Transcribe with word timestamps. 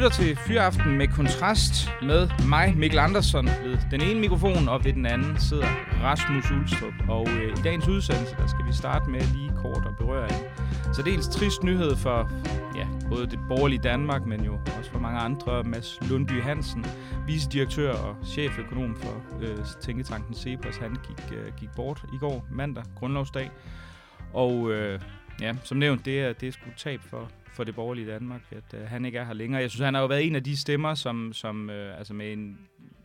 lytter 0.00 0.16
til 0.16 0.36
Fyraften 0.36 0.98
med 0.98 1.08
Kontrast 1.08 1.72
med 2.02 2.28
mig, 2.48 2.74
Mikkel 2.76 2.98
Andersen, 2.98 3.46
ved 3.46 3.78
den 3.90 4.00
ene 4.02 4.20
mikrofon, 4.20 4.68
og 4.68 4.84
ved 4.84 4.92
den 4.92 5.06
anden 5.06 5.38
sidder 5.38 5.66
Rasmus 6.02 6.50
Ulstrup. 6.50 7.08
Og 7.08 7.28
øh, 7.28 7.58
i 7.58 7.62
dagens 7.64 7.88
udsendelse, 7.88 8.36
der 8.36 8.46
skal 8.46 8.66
vi 8.66 8.72
starte 8.72 9.10
med 9.10 9.20
lige 9.20 9.52
kort 9.56 9.82
at 9.86 9.96
berøre 9.98 10.32
en 10.32 10.38
så 10.94 11.02
dels 11.02 11.28
trist 11.28 11.62
nyhed 11.62 11.96
for 11.96 12.30
ja, 12.76 12.86
både 13.08 13.26
det 13.26 13.38
borgerlige 13.48 13.80
Danmark, 13.82 14.26
men 14.26 14.44
jo 14.44 14.58
også 14.78 14.90
for 14.92 14.98
mange 14.98 15.18
andre. 15.18 15.64
Mads 15.64 15.98
Lundby 16.10 16.42
Hansen, 16.42 16.86
vicedirektør 17.26 17.92
og 17.92 18.16
cheføkonom 18.26 18.96
for 18.96 19.14
øh, 19.40 19.58
Tænketanken 19.80 20.34
Cepos, 20.34 20.76
han 20.76 20.96
gik, 21.08 21.38
øh, 21.38 21.52
gik 21.56 21.68
bort 21.76 22.04
i 22.14 22.18
går 22.18 22.46
mandag, 22.50 22.84
grundlovsdag. 22.96 23.50
Og 24.32 24.70
øh, 24.70 25.00
ja, 25.40 25.56
som 25.64 25.78
nævnt, 25.78 26.04
det 26.04 26.20
er, 26.20 26.32
det 26.32 26.48
er 26.48 26.52
sgu 26.52 26.70
tab 26.76 27.00
for, 27.00 27.30
for 27.54 27.64
det 27.64 27.74
borgerlige 27.74 28.12
Danmark, 28.12 28.40
at 28.50 28.74
øh, 28.74 28.88
han 28.88 29.04
ikke 29.04 29.18
er 29.18 29.24
her 29.24 29.32
længere. 29.32 29.60
Jeg 29.60 29.70
synes, 29.70 29.84
han 29.84 29.94
har 29.94 30.00
jo 30.00 30.06
været 30.06 30.26
en 30.26 30.36
af 30.36 30.44
de 30.44 30.56
stemmer, 30.56 30.94
som, 30.94 31.32
som 31.32 31.70
øh, 31.70 31.98
altså 31.98 32.14
med 32.14 32.32
en 32.32 32.58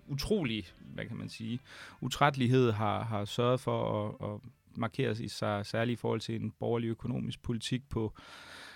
utrolig, 0.07 0.66
hvad 0.93 1.05
kan 1.05 1.17
man 1.17 1.29
sige, 1.29 1.59
utrættelighed 2.02 2.71
har, 2.71 3.03
har 3.03 3.26
sørget 3.26 3.59
for 3.59 4.05
at, 4.05 4.29
at 4.29 4.40
markere 4.76 5.16
sig 5.16 5.66
særligt 5.66 5.99
i 5.99 6.02
forhold 6.02 6.20
til 6.20 6.35
en 6.35 6.53
borgerlig 6.59 6.88
økonomisk 6.88 7.43
politik 7.43 7.90
på 7.90 8.13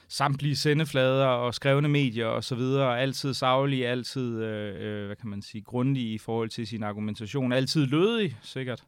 samtlige 0.08 0.55
sendeflader 0.55 1.26
og 1.26 1.53
skrevne 1.53 1.88
medier 1.88 2.26
og 2.26 2.44
så 2.44 2.55
videre, 2.55 3.00
altid 3.00 3.34
savlig, 3.34 3.88
altid, 3.88 4.44
øh, 4.44 4.75
øh, 4.80 5.06
hvad 5.06 5.16
kan 5.16 5.30
man 5.30 5.41
sige, 5.41 5.62
grundig 5.62 6.14
i 6.14 6.17
forhold 6.17 6.50
til 6.50 6.67
sin 6.67 6.84
argumentation, 6.84 7.52
altid 7.52 7.86
lødig, 7.86 8.38
sikkert 8.41 8.84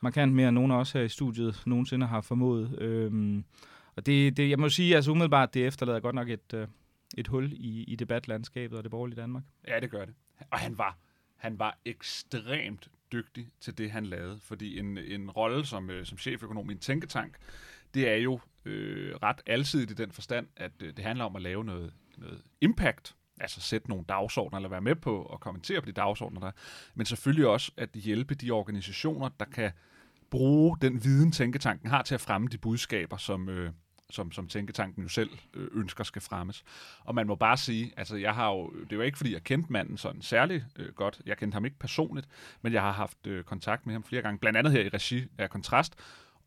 markant 0.00 0.32
mere 0.32 0.48
end 0.48 0.54
nogen 0.54 0.70
af 0.70 0.76
os 0.76 0.92
her 0.92 1.00
i 1.00 1.08
studiet 1.08 1.62
nogensinde 1.66 2.06
har 2.06 2.20
formået. 2.20 2.78
Øh, 2.78 3.42
og 3.96 4.06
det, 4.06 4.36
det, 4.36 4.50
jeg 4.50 4.58
må 4.58 4.68
sige, 4.68 4.96
altså 4.96 5.10
umiddelbart, 5.10 5.54
det 5.54 5.66
efterlader 5.66 6.00
godt 6.00 6.14
nok 6.14 6.28
et, 6.28 6.54
øh, 6.54 6.68
et 7.18 7.28
hul 7.28 7.52
i, 7.52 7.84
i 7.84 7.96
debatlandskabet 7.96 8.78
og 8.78 8.84
det 8.84 8.90
borgerlige 8.90 9.20
Danmark. 9.20 9.42
Ja, 9.68 9.80
det 9.80 9.90
gør 9.90 10.04
det. 10.04 10.14
Og 10.50 10.58
han 10.58 10.78
var, 10.78 10.98
han 11.36 11.58
var 11.58 11.78
ekstremt 11.84 12.88
dygtig 13.12 13.48
til 13.60 13.78
det, 13.78 13.90
han 13.90 14.06
lavede. 14.06 14.40
Fordi 14.42 14.78
en, 14.78 14.98
en 14.98 15.30
rolle 15.30 15.66
som, 15.66 15.90
øh, 15.90 16.06
som 16.06 16.18
cheføkonom 16.18 16.70
i 16.70 16.72
en 16.72 16.78
tænketank, 16.78 17.36
det 17.94 18.08
er 18.08 18.16
jo 18.16 18.40
øh, 18.64 19.14
ret 19.22 19.40
alsidigt 19.46 19.90
i 19.90 19.94
den 19.94 20.12
forstand, 20.12 20.46
at 20.56 20.72
øh, 20.82 20.96
det 20.96 21.04
handler 21.04 21.24
om 21.24 21.36
at 21.36 21.42
lave 21.42 21.64
noget, 21.64 21.92
noget 22.16 22.42
impact, 22.60 23.16
altså 23.40 23.60
sætte 23.60 23.88
nogle 23.88 24.04
dagsordner, 24.08 24.58
eller 24.58 24.68
være 24.68 24.80
med 24.80 24.94
på 24.94 25.24
at 25.24 25.40
kommentere 25.40 25.80
på 25.80 25.86
de 25.86 25.92
dagsordner 25.92 26.40
der, 26.40 26.50
men 26.94 27.06
selvfølgelig 27.06 27.46
også 27.46 27.72
at 27.76 27.90
hjælpe 27.90 28.34
de 28.34 28.50
organisationer, 28.50 29.28
der 29.40 29.44
kan 29.44 29.70
bruge 30.30 30.76
den 30.82 31.04
viden, 31.04 31.32
tænketanken 31.32 31.88
har 31.90 32.02
til 32.02 32.14
at 32.14 32.20
fremme 32.20 32.48
de 32.48 32.58
budskaber, 32.58 33.16
som, 33.16 33.48
øh, 33.48 33.72
som, 34.10 34.32
som 34.32 34.48
Tænketanken 34.48 35.02
jo 35.02 35.08
selv 35.08 35.30
øh, 35.54 35.68
ønsker 35.72 36.04
skal 36.04 36.22
fremmes. 36.22 36.64
Og 37.00 37.14
man 37.14 37.26
må 37.26 37.34
bare 37.34 37.56
sige, 37.56 37.92
altså 37.96 38.16
jeg 38.16 38.34
har 38.34 38.50
jo, 38.50 38.70
det 38.90 38.98
er 38.98 39.02
ikke 39.02 39.18
fordi, 39.18 39.32
jeg 39.32 39.44
kendte 39.44 39.72
manden 39.72 39.96
sådan 39.96 40.22
særlig 40.22 40.64
øh, 40.76 40.94
godt. 40.94 41.20
Jeg 41.26 41.38
kendte 41.38 41.54
ham 41.54 41.64
ikke 41.64 41.78
personligt, 41.78 42.28
men 42.62 42.72
jeg 42.72 42.82
har 42.82 42.92
haft 42.92 43.26
øh, 43.26 43.44
kontakt 43.44 43.86
med 43.86 43.94
ham 43.94 44.04
flere 44.04 44.22
gange, 44.22 44.38
blandt 44.38 44.58
andet 44.58 44.72
her 44.72 44.80
i 44.80 44.88
regi 44.88 45.26
af 45.38 45.50
Kontrast. 45.50 45.94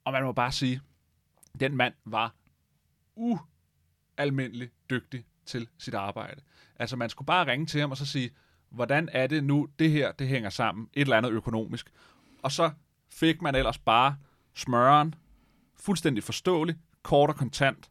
Og 0.05 0.11
man 0.13 0.23
må 0.23 0.31
bare 0.31 0.51
sige, 0.51 0.81
den 1.59 1.75
mand 1.75 1.93
var 2.05 2.35
ualmindelig 3.15 4.69
dygtig 4.89 5.25
til 5.45 5.67
sit 5.77 5.93
arbejde. 5.93 6.41
Altså 6.75 6.95
man 6.95 7.09
skulle 7.09 7.25
bare 7.25 7.47
ringe 7.47 7.65
til 7.65 7.81
ham 7.81 7.91
og 7.91 7.97
så 7.97 8.05
sige, 8.05 8.29
hvordan 8.69 9.09
er 9.11 9.27
det 9.27 9.43
nu, 9.43 9.67
det 9.79 9.91
her, 9.91 10.11
det 10.11 10.27
hænger 10.27 10.49
sammen, 10.49 10.89
et 10.93 11.01
eller 11.01 11.17
andet 11.17 11.31
økonomisk. 11.31 11.91
Og 12.43 12.51
så 12.51 12.71
fik 13.09 13.41
man 13.41 13.55
ellers 13.55 13.77
bare 13.77 14.15
smøren, 14.55 15.15
fuldstændig 15.75 16.23
forståelig, 16.23 16.75
kort 17.03 17.29
og 17.29 17.35
kontant, 17.35 17.89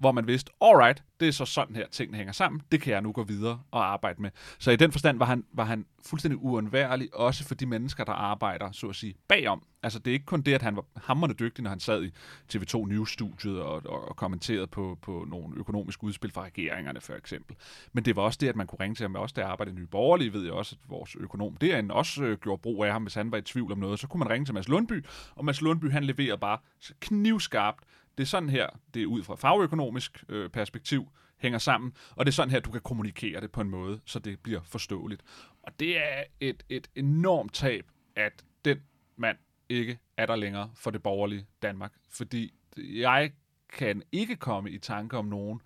hvor 0.00 0.12
man 0.12 0.26
vidste, 0.26 0.52
alright, 0.60 1.02
det 1.20 1.28
er 1.28 1.32
så 1.32 1.44
sådan 1.44 1.76
her, 1.76 1.86
tingene 1.88 2.16
hænger 2.16 2.32
sammen, 2.32 2.62
det 2.72 2.80
kan 2.80 2.92
jeg 2.92 3.02
nu 3.02 3.12
gå 3.12 3.22
videre 3.22 3.60
og 3.70 3.92
arbejde 3.92 4.22
med. 4.22 4.30
Så 4.58 4.70
i 4.70 4.76
den 4.76 4.92
forstand 4.92 5.18
var 5.18 5.26
han, 5.26 5.44
var 5.52 5.64
han 5.64 5.86
fuldstændig 6.06 6.42
uundværlig, 6.42 7.14
også 7.14 7.44
for 7.44 7.54
de 7.54 7.66
mennesker, 7.66 8.04
der 8.04 8.12
arbejder, 8.12 8.72
så 8.72 8.88
at 8.88 8.96
sige, 8.96 9.14
bagom. 9.28 9.62
Altså 9.82 9.98
det 9.98 10.10
er 10.10 10.12
ikke 10.12 10.26
kun 10.26 10.42
det, 10.42 10.54
at 10.54 10.62
han 10.62 10.76
var 10.76 10.84
hammerende 10.96 11.34
dygtig, 11.34 11.62
når 11.62 11.70
han 11.70 11.80
sad 11.80 12.04
i 12.04 12.10
TV2 12.54 12.86
News-studiet 12.86 13.62
og, 13.62 13.82
og, 13.86 14.08
og 14.08 14.16
kommenterede 14.16 14.66
på, 14.66 14.98
på 15.02 15.26
nogle 15.28 15.56
økonomiske 15.56 16.04
udspil 16.04 16.32
fra 16.32 16.42
regeringerne, 16.44 17.00
for 17.00 17.14
eksempel. 17.14 17.56
Men 17.92 18.04
det 18.04 18.16
var 18.16 18.22
også 18.22 18.38
det, 18.40 18.48
at 18.48 18.56
man 18.56 18.66
kunne 18.66 18.80
ringe 18.80 18.94
til 18.94 19.04
ham, 19.04 19.14
også 19.14 19.34
der 19.36 19.46
arbejdede 19.46 19.76
i 19.76 19.78
Nye 19.78 19.86
Borgerlige, 19.86 20.32
ved 20.32 20.44
jeg 20.44 20.52
også, 20.52 20.76
at 20.82 20.90
vores 20.90 21.16
økonom 21.16 21.56
derinde 21.56 21.94
også 21.94 22.24
øh, 22.24 22.38
gjorde 22.38 22.62
brug 22.62 22.84
af 22.84 22.92
ham, 22.92 23.02
hvis 23.02 23.14
han 23.14 23.32
var 23.32 23.38
i 23.38 23.42
tvivl 23.42 23.72
om 23.72 23.78
noget. 23.78 24.00
Så 24.00 24.06
kunne 24.06 24.18
man 24.18 24.30
ringe 24.30 24.44
til 24.44 24.54
Mads 24.54 24.68
Lundby, 24.68 25.04
og 25.36 25.44
Mads 25.44 25.60
Lundby, 25.60 25.92
han 25.92 26.04
leverede 26.04 26.38
bare 26.38 26.58
knivskarpt 27.00 27.84
det 28.18 28.24
er 28.24 28.28
sådan 28.28 28.48
her, 28.48 28.66
det 28.94 29.02
er 29.02 29.06
ud 29.06 29.22
fra 29.22 29.34
fagøkonomisk 29.34 30.24
øh, 30.28 30.50
perspektiv, 30.50 31.08
hænger 31.38 31.58
sammen, 31.58 31.92
og 32.16 32.26
det 32.26 32.30
er 32.30 32.34
sådan 32.34 32.50
her, 32.50 32.60
du 32.60 32.70
kan 32.70 32.80
kommunikere 32.80 33.40
det 33.40 33.52
på 33.52 33.60
en 33.60 33.70
måde, 33.70 34.00
så 34.04 34.18
det 34.18 34.40
bliver 34.40 34.60
forståeligt. 34.62 35.22
Og 35.62 35.80
det 35.80 35.98
er 35.98 36.22
et, 36.40 36.62
et 36.68 36.88
enormt 36.94 37.54
tab, 37.54 37.84
at 38.16 38.44
den 38.64 38.78
mand 39.16 39.36
ikke 39.68 39.98
er 40.16 40.26
der 40.26 40.36
længere 40.36 40.70
for 40.74 40.90
det 40.90 41.02
borgerlige 41.02 41.46
Danmark, 41.62 41.92
fordi 42.10 42.54
jeg 42.76 43.32
kan 43.72 44.02
ikke 44.12 44.36
komme 44.36 44.70
i 44.70 44.78
tanke 44.78 45.16
om 45.16 45.24
nogen, 45.24 45.60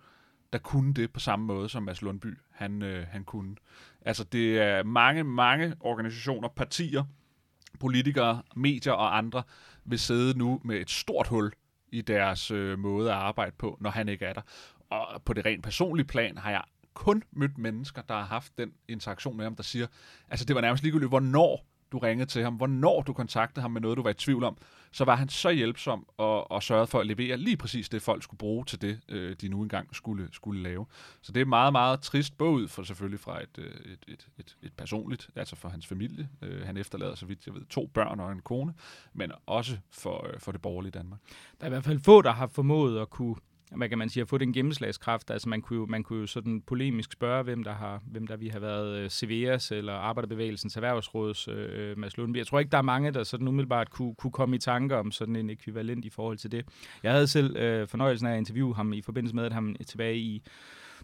der 0.53 0.59
kunne 0.59 0.93
det 0.93 1.13
på 1.13 1.19
samme 1.19 1.45
måde, 1.45 1.69
som 1.69 1.83
Mads 1.83 2.01
Lundby 2.01 2.37
han, 2.51 2.81
øh, 2.81 3.07
han 3.07 3.23
kunne. 3.23 3.55
Altså 4.01 4.23
det 4.23 4.59
er 4.59 4.83
mange, 4.83 5.23
mange 5.23 5.75
organisationer, 5.79 6.47
partier, 6.47 7.03
politikere, 7.79 8.43
medier 8.55 8.93
og 8.93 9.17
andre 9.17 9.43
vil 9.85 9.99
sidde 9.99 10.37
nu 10.37 10.61
med 10.63 10.77
et 10.77 10.89
stort 10.89 11.27
hul 11.27 11.53
i 11.93 12.01
deres 12.01 12.51
øh, 12.51 12.79
måde 12.79 13.11
at 13.11 13.17
arbejde 13.17 13.55
på, 13.57 13.77
når 13.81 13.89
han 13.89 14.09
ikke 14.09 14.25
er 14.25 14.33
der. 14.33 14.41
Og 14.89 15.23
på 15.25 15.33
det 15.33 15.45
rent 15.45 15.63
personlige 15.63 16.07
plan 16.07 16.37
har 16.37 16.51
jeg 16.51 16.61
kun 16.93 17.23
mødt 17.31 17.57
mennesker, 17.57 18.01
der 18.01 18.13
har 18.13 18.25
haft 18.25 18.57
den 18.57 18.71
interaktion 18.87 19.37
med 19.37 19.45
ham, 19.45 19.55
der 19.55 19.63
siger, 19.63 19.87
altså 20.29 20.45
det 20.45 20.55
var 20.55 20.61
nærmest 20.61 20.83
ligegyldigt, 20.83 21.09
hvornår 21.09 21.65
du 21.93 21.97
ringede 21.97 22.29
til 22.29 22.43
ham, 22.43 22.53
hvornår 22.53 23.01
du 23.01 23.13
kontaktede 23.13 23.61
ham 23.61 23.71
med 23.71 23.81
noget, 23.81 23.97
du 23.97 24.03
var 24.03 24.09
i 24.09 24.13
tvivl 24.13 24.43
om, 24.43 24.57
så 24.91 25.05
var 25.05 25.15
han 25.15 25.29
så 25.29 25.49
hjælpsom 25.49 26.05
og, 26.17 26.51
og 26.51 26.63
sørgede 26.63 26.87
for 26.87 26.99
at 26.99 27.07
levere 27.07 27.37
lige 27.37 27.57
præcis 27.57 27.89
det, 27.89 28.01
folk 28.01 28.23
skulle 28.23 28.37
bruge 28.37 28.65
til 28.65 28.81
det, 28.81 28.99
øh, 29.09 29.35
de 29.41 29.47
nu 29.47 29.61
engang 29.61 29.95
skulle, 29.95 30.27
skulle 30.31 30.63
lave. 30.63 30.85
Så 31.21 31.31
det 31.31 31.41
er 31.41 31.45
meget, 31.45 31.71
meget 31.71 32.01
trist, 32.01 32.37
både 32.37 32.67
for 32.67 32.83
selvfølgelig 32.83 33.19
fra 33.19 33.43
et, 33.43 33.57
øh, 33.57 33.65
et, 33.65 34.05
et, 34.07 34.27
et, 34.37 34.57
et 34.63 34.73
personligt, 34.77 35.29
altså 35.35 35.55
for 35.55 35.69
hans 35.69 35.87
familie. 35.87 36.29
Øh, 36.41 36.65
han 36.65 36.77
efterlader, 36.77 37.15
så 37.15 37.25
vidt 37.25 37.45
jeg 37.45 37.53
ved, 37.53 37.65
to 37.65 37.87
børn 37.93 38.19
og 38.19 38.31
en 38.31 38.41
kone, 38.41 38.73
men 39.13 39.31
også 39.45 39.77
for, 39.91 40.27
øh, 40.33 40.39
for 40.39 40.51
det 40.51 40.61
borgerlige 40.61 40.91
Danmark. 40.91 41.19
Der 41.59 41.63
er 41.63 41.67
i 41.67 41.69
hvert 41.69 41.83
fald 41.83 41.99
få, 41.99 42.21
der 42.21 42.31
har 42.31 42.47
formået 42.47 43.01
at 43.01 43.09
kunne 43.09 43.35
hvad 43.71 43.89
kan 43.89 43.97
man 43.97 44.09
sige, 44.09 44.21
at 44.21 44.27
få 44.27 44.37
den 44.37 44.53
gennemslagskraft. 44.53 45.31
Altså 45.31 45.49
man 45.49 45.61
kunne 45.61 45.79
jo, 45.79 45.85
man 45.85 46.03
kunne 46.03 46.19
jo 46.19 46.27
sådan 46.27 46.61
polemisk 46.61 47.11
spørge, 47.11 47.43
hvem 47.43 47.63
der, 47.63 47.73
har, 47.73 48.01
hvem 48.11 48.27
der 48.27 48.35
vi 48.35 48.47
har 48.47 48.59
været 48.59 48.97
øh, 48.97 49.09
Severas 49.09 49.71
eller 49.71 49.93
Arbejderbevægelsens 49.93 50.75
Erhvervsråds 50.75 51.47
øh, 51.47 51.97
Mads 51.97 52.17
Lundby. 52.17 52.37
Jeg 52.37 52.47
tror 52.47 52.59
ikke, 52.59 52.71
der 52.71 52.77
er 52.77 52.81
mange, 52.81 53.11
der 53.11 53.23
sådan 53.23 53.47
umiddelbart 53.47 53.89
kunne, 53.89 54.15
kunne 54.15 54.31
komme 54.31 54.55
i 54.55 54.59
tanker 54.59 54.97
om 54.97 55.11
sådan 55.11 55.35
en 55.35 55.49
ekvivalent 55.49 56.05
i 56.05 56.09
forhold 56.09 56.37
til 56.37 56.51
det. 56.51 56.65
Jeg 57.03 57.11
havde 57.11 57.27
selv 57.27 57.57
øh, 57.57 57.87
fornøjelsen 57.87 58.27
af 58.27 58.31
at 58.31 58.37
interviewe 58.37 58.75
ham 58.75 58.93
i 58.93 59.01
forbindelse 59.01 59.35
med, 59.35 59.45
at 59.45 59.53
han 59.53 59.75
tilbage 59.87 60.17
i 60.17 60.43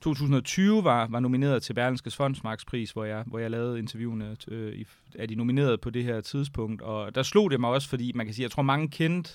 2020 0.02 0.84
var, 0.84 1.08
var 1.08 1.20
nomineret 1.20 1.64
til 1.64 1.74
Berlinskes 1.74 2.16
Fondsmarkspris, 2.16 2.92
hvor 2.92 3.04
jeg, 3.04 3.24
hvor 3.28 3.40
jeg 3.40 3.52
lavede 3.52 3.80
interviewene 3.80 4.38
øh, 4.48 4.86
af 5.20 5.28
de 5.28 5.36
nominerede 5.36 5.78
på 5.78 5.90
det 5.90 6.04
her 6.04 6.22
tidspunkt. 6.22 6.82
Og 6.82 7.16
der 7.16 7.24
slog 7.24 7.52
det 7.52 7.60
mig 7.60 7.70
også, 7.70 7.90
fordi 7.90 8.12
man 8.16 8.26
kan 8.26 8.36
sige, 8.36 8.44
jeg 8.44 8.52
tror 8.52 8.64
mange 8.64 8.90
kendte 8.90 9.32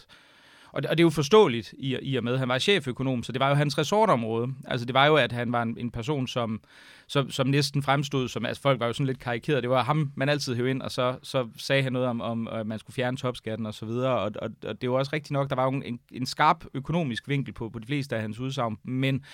og 0.74 0.82
det, 0.82 0.90
og 0.90 0.98
det 0.98 1.02
er 1.02 1.06
jo 1.06 1.10
forståeligt 1.10 1.74
i, 1.78 1.98
i 2.02 2.16
og 2.16 2.24
med, 2.24 2.32
at 2.32 2.38
han 2.38 2.48
var 2.48 2.58
cheføkonom, 2.58 3.22
så 3.22 3.32
det 3.32 3.40
var 3.40 3.48
jo 3.48 3.54
hans 3.54 3.78
resortområde. 3.78 4.48
Altså 4.64 4.86
det 4.86 4.94
var 4.94 5.06
jo, 5.06 5.16
at 5.16 5.32
han 5.32 5.52
var 5.52 5.62
en, 5.62 5.76
en 5.78 5.90
person, 5.90 6.26
som, 6.26 6.60
som, 7.06 7.30
som 7.30 7.46
næsten 7.46 7.82
fremstod 7.82 8.28
som, 8.28 8.46
altså 8.46 8.62
folk 8.62 8.80
var 8.80 8.86
jo 8.86 8.92
sådan 8.92 9.06
lidt 9.06 9.18
karikeret, 9.18 9.62
det 9.62 9.70
var 9.70 9.82
ham, 9.82 10.12
man 10.14 10.28
altid 10.28 10.54
hævde 10.54 10.70
ind, 10.70 10.82
og 10.82 10.90
så, 10.90 11.16
så 11.22 11.48
sagde 11.56 11.82
han 11.82 11.92
noget 11.92 12.08
om, 12.08 12.20
om 12.20 12.48
at 12.48 12.66
man 12.66 12.78
skulle 12.78 12.94
fjerne 12.94 13.16
topskatten 13.16 13.66
og 13.66 13.74
så 13.74 13.86
videre, 13.86 14.18
og, 14.18 14.32
og, 14.42 14.50
og 14.66 14.82
det 14.82 14.90
var 14.90 14.96
også 14.96 15.10
rigtigt 15.12 15.30
nok, 15.30 15.50
der 15.50 15.56
var 15.56 15.64
jo 15.64 15.70
en, 15.70 15.98
en 16.12 16.26
skarp 16.26 16.64
økonomisk 16.74 17.28
vinkel 17.28 17.54
på, 17.54 17.68
på 17.68 17.78
de 17.78 17.86
fleste 17.86 18.16
af 18.16 18.22
hans 18.22 18.40
udsagn, 18.40 18.76
men 18.84 19.24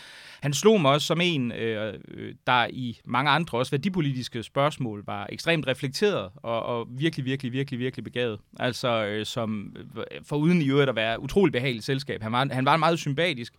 han 0.41 0.53
slog 0.55 0.81
mig 0.81 0.91
også 0.91 1.07
som 1.07 1.21
en, 1.21 1.53
øh, 1.53 1.95
øh, 2.09 2.35
der 2.47 2.67
i 2.71 3.01
mange 3.05 3.31
andre 3.31 3.59
også 3.59 3.71
værdipolitiske 3.71 4.43
spørgsmål 4.43 5.03
var 5.07 5.27
ekstremt 5.33 5.67
reflekteret 5.67 6.31
og, 6.37 6.63
og 6.63 6.87
virkelig, 6.91 7.25
virkelig, 7.25 7.53
virkelig, 7.53 7.81
virkelig 7.81 8.05
begavet. 8.05 8.39
Altså 8.59 9.05
øh, 9.05 9.27
som 9.27 9.77
øh, 9.97 10.05
for 10.25 10.37
uden 10.37 10.63
i 10.63 10.69
øvrigt 10.69 10.89
at 10.89 10.97
være 10.97 11.21
utrolig 11.31 11.53
behageligt 11.53 11.85
selskab. 11.85 12.23
Han 12.23 12.33
var, 12.33 12.49
han 12.53 12.65
var 12.65 12.77
meget 12.77 12.99
sympatisk, 12.99 13.53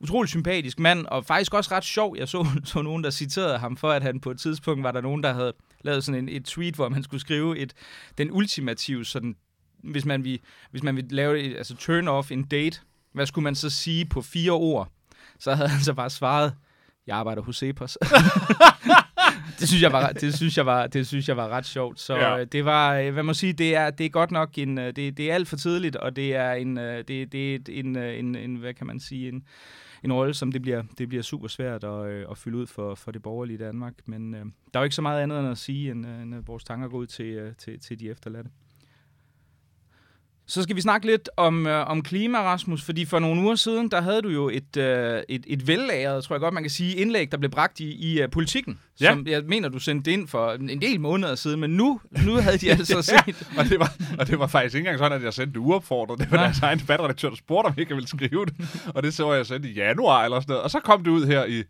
utrolig 0.00 0.28
sympatisk 0.28 0.78
mand, 0.78 1.06
og 1.06 1.24
faktisk 1.24 1.54
også 1.54 1.74
ret 1.74 1.84
sjov. 1.84 2.16
Jeg 2.16 2.28
så, 2.28 2.46
så 2.64 2.82
nogen, 2.82 3.04
der 3.04 3.10
citerede 3.10 3.58
ham 3.58 3.76
for, 3.76 3.90
at 3.90 4.02
han 4.02 4.20
på 4.20 4.30
et 4.30 4.38
tidspunkt 4.38 4.82
var 4.82 4.92
der 4.92 5.00
nogen, 5.00 5.22
der 5.22 5.32
havde 5.32 5.52
lavet 5.82 6.04
sådan 6.04 6.18
en, 6.18 6.28
et 6.28 6.44
tweet, 6.44 6.74
hvor 6.74 6.88
man 6.88 7.02
skulle 7.02 7.20
skrive 7.20 7.58
et, 7.58 7.72
den 8.18 8.30
ultimative, 8.30 9.04
sådan, 9.04 9.36
hvis 9.82 10.04
man 10.04 10.24
vil, 10.24 10.40
hvis 10.70 10.82
man 10.82 10.96
vil 10.96 11.04
lave 11.10 11.40
et, 11.40 11.56
altså 11.56 11.76
turn 11.76 12.08
off 12.08 12.30
en 12.30 12.42
date, 12.44 12.80
hvad 13.12 13.26
skulle 13.26 13.42
man 13.42 13.54
så 13.54 13.70
sige 13.70 14.04
på 14.04 14.22
fire 14.22 14.52
ord? 14.52 14.90
så 15.38 15.54
havde 15.54 15.68
han 15.68 15.80
så 15.80 15.94
bare 15.94 16.10
svaret, 16.10 16.54
jeg 17.06 17.16
arbejder 17.16 17.42
hos 17.42 17.56
Cepos. 17.56 17.98
det 19.64 19.68
synes 19.68 19.82
jeg 19.82 19.92
var 19.92 20.12
det 20.12 20.34
synes 20.34 20.56
jeg 20.56 20.66
var 20.66 20.86
det 20.86 21.06
synes 21.06 21.28
jeg 21.28 21.36
var 21.36 21.48
ret 21.48 21.66
sjovt. 21.66 22.00
Så 22.00 22.14
Ja. 22.14 22.36
ja. 22.36 22.44
det 22.44 22.64
var 22.64 22.96
øh, 22.96 23.12
hvad 23.12 23.22
man 23.22 23.34
sige, 23.34 23.52
det 23.52 23.76
er 23.76 23.90
det 23.90 24.06
er 24.06 24.10
godt 24.10 24.30
nok 24.30 24.58
en 24.58 24.78
øh, 24.78 24.96
det, 24.96 25.16
det 25.16 25.30
er 25.30 25.34
alt 25.34 25.48
for 25.48 25.56
tidligt 25.56 25.96
og 25.96 26.16
det 26.16 26.34
er 26.34 26.52
en 26.52 26.78
øh, 26.78 27.04
det 27.08 27.32
det 27.32 27.54
er 27.54 27.58
en, 27.68 27.96
øh, 27.96 28.18
en 28.18 28.34
en 28.34 28.56
hvad 28.56 28.74
kan 28.74 28.86
man 28.86 29.00
sige 29.00 29.28
en 29.28 29.44
en 30.04 30.12
rolle, 30.12 30.34
som 30.34 30.52
det 30.52 30.62
bliver, 30.62 30.82
det 30.98 31.08
bliver 31.08 31.22
super 31.22 31.48
svært 31.48 31.84
at, 31.84 32.06
øh, 32.06 32.26
at 32.30 32.38
fylde 32.38 32.58
ud 32.58 32.66
for, 32.66 32.94
for 32.94 33.10
det 33.10 33.22
borgerlige 33.22 33.58
Danmark. 33.58 33.94
Men 34.06 34.34
øh, 34.34 34.40
der 34.40 34.48
er 34.74 34.78
jo 34.80 34.84
ikke 34.84 34.94
så 34.94 35.02
meget 35.02 35.22
andet 35.22 35.40
end 35.40 35.48
at 35.48 35.58
sige, 35.58 35.90
end, 35.90 36.06
øh, 36.06 36.22
end 36.22 36.34
at 36.34 36.48
vores 36.48 36.64
tanker 36.64 36.88
går 36.88 36.98
ud 36.98 37.06
til, 37.06 37.26
øh, 37.26 37.52
til, 37.58 37.80
til 37.80 38.00
de 38.00 38.10
efterladte. 38.10 38.50
Så 40.46 40.62
skal 40.62 40.76
vi 40.76 40.80
snakke 40.80 41.06
lidt 41.06 41.28
om, 41.36 41.66
øh, 41.66 41.90
om 41.90 42.02
klima, 42.02 42.38
Rasmus, 42.42 42.82
fordi 42.82 43.04
for 43.04 43.18
nogle 43.18 43.42
uger 43.42 43.54
siden, 43.54 43.90
der 43.90 44.00
havde 44.00 44.22
du 44.22 44.28
jo 44.28 44.48
et, 44.48 44.76
øh, 44.76 45.22
et, 45.28 45.44
et 45.46 45.66
vellagret, 45.66 46.24
tror 46.24 46.34
jeg 46.34 46.40
godt, 46.40 46.54
man 46.54 46.62
kan 46.62 46.70
sige, 46.70 46.94
indlæg, 46.96 47.32
der 47.32 47.38
blev 47.38 47.50
bragt 47.50 47.80
i, 47.80 48.14
i 48.14 48.22
uh, 48.24 48.30
politikken, 48.30 48.78
Ja. 49.00 49.10
som 49.10 49.26
jeg 49.26 49.42
mener, 49.48 49.68
du 49.68 49.78
sendte 49.78 50.12
ind 50.12 50.28
for 50.28 50.52
en 50.52 50.80
del 50.80 51.00
måneder 51.00 51.34
siden, 51.34 51.60
men 51.60 51.70
nu, 51.70 52.00
nu 52.24 52.34
havde 52.34 52.58
de 52.58 52.70
altså 52.78 53.02
set... 53.02 53.48
og, 53.58 53.64
det 53.64 53.78
var, 53.78 53.92
og 54.18 54.26
det 54.26 54.38
var 54.38 54.46
faktisk 54.46 54.74
ikke 54.74 54.86
engang 54.88 54.98
sådan, 54.98 55.18
at 55.18 55.24
jeg 55.24 55.34
sendte 55.34 55.52
det 55.52 55.58
uopfordret. 55.66 56.18
Det 56.20 56.30
var 56.30 56.36
Nej. 56.36 56.44
deres 56.46 56.58
egen 56.60 56.78
debatredaktør, 56.78 57.28
der 57.28 57.36
spurgte, 57.36 57.66
om 57.66 57.72
jeg 57.76 57.80
ikke 57.80 57.94
ville 57.94 58.08
skrive 58.08 58.46
det. 58.46 58.54
Og 58.94 59.02
det 59.02 59.14
så 59.14 59.32
jeg 59.32 59.46
sendt 59.46 59.66
i 59.66 59.72
januar 59.72 60.24
eller 60.24 60.40
sådan 60.40 60.52
noget. 60.52 60.62
Og 60.62 60.70
så 60.70 60.80
kom 60.80 61.04
det 61.04 61.10
ud 61.10 61.26
her 61.26 61.44
i 61.44 61.62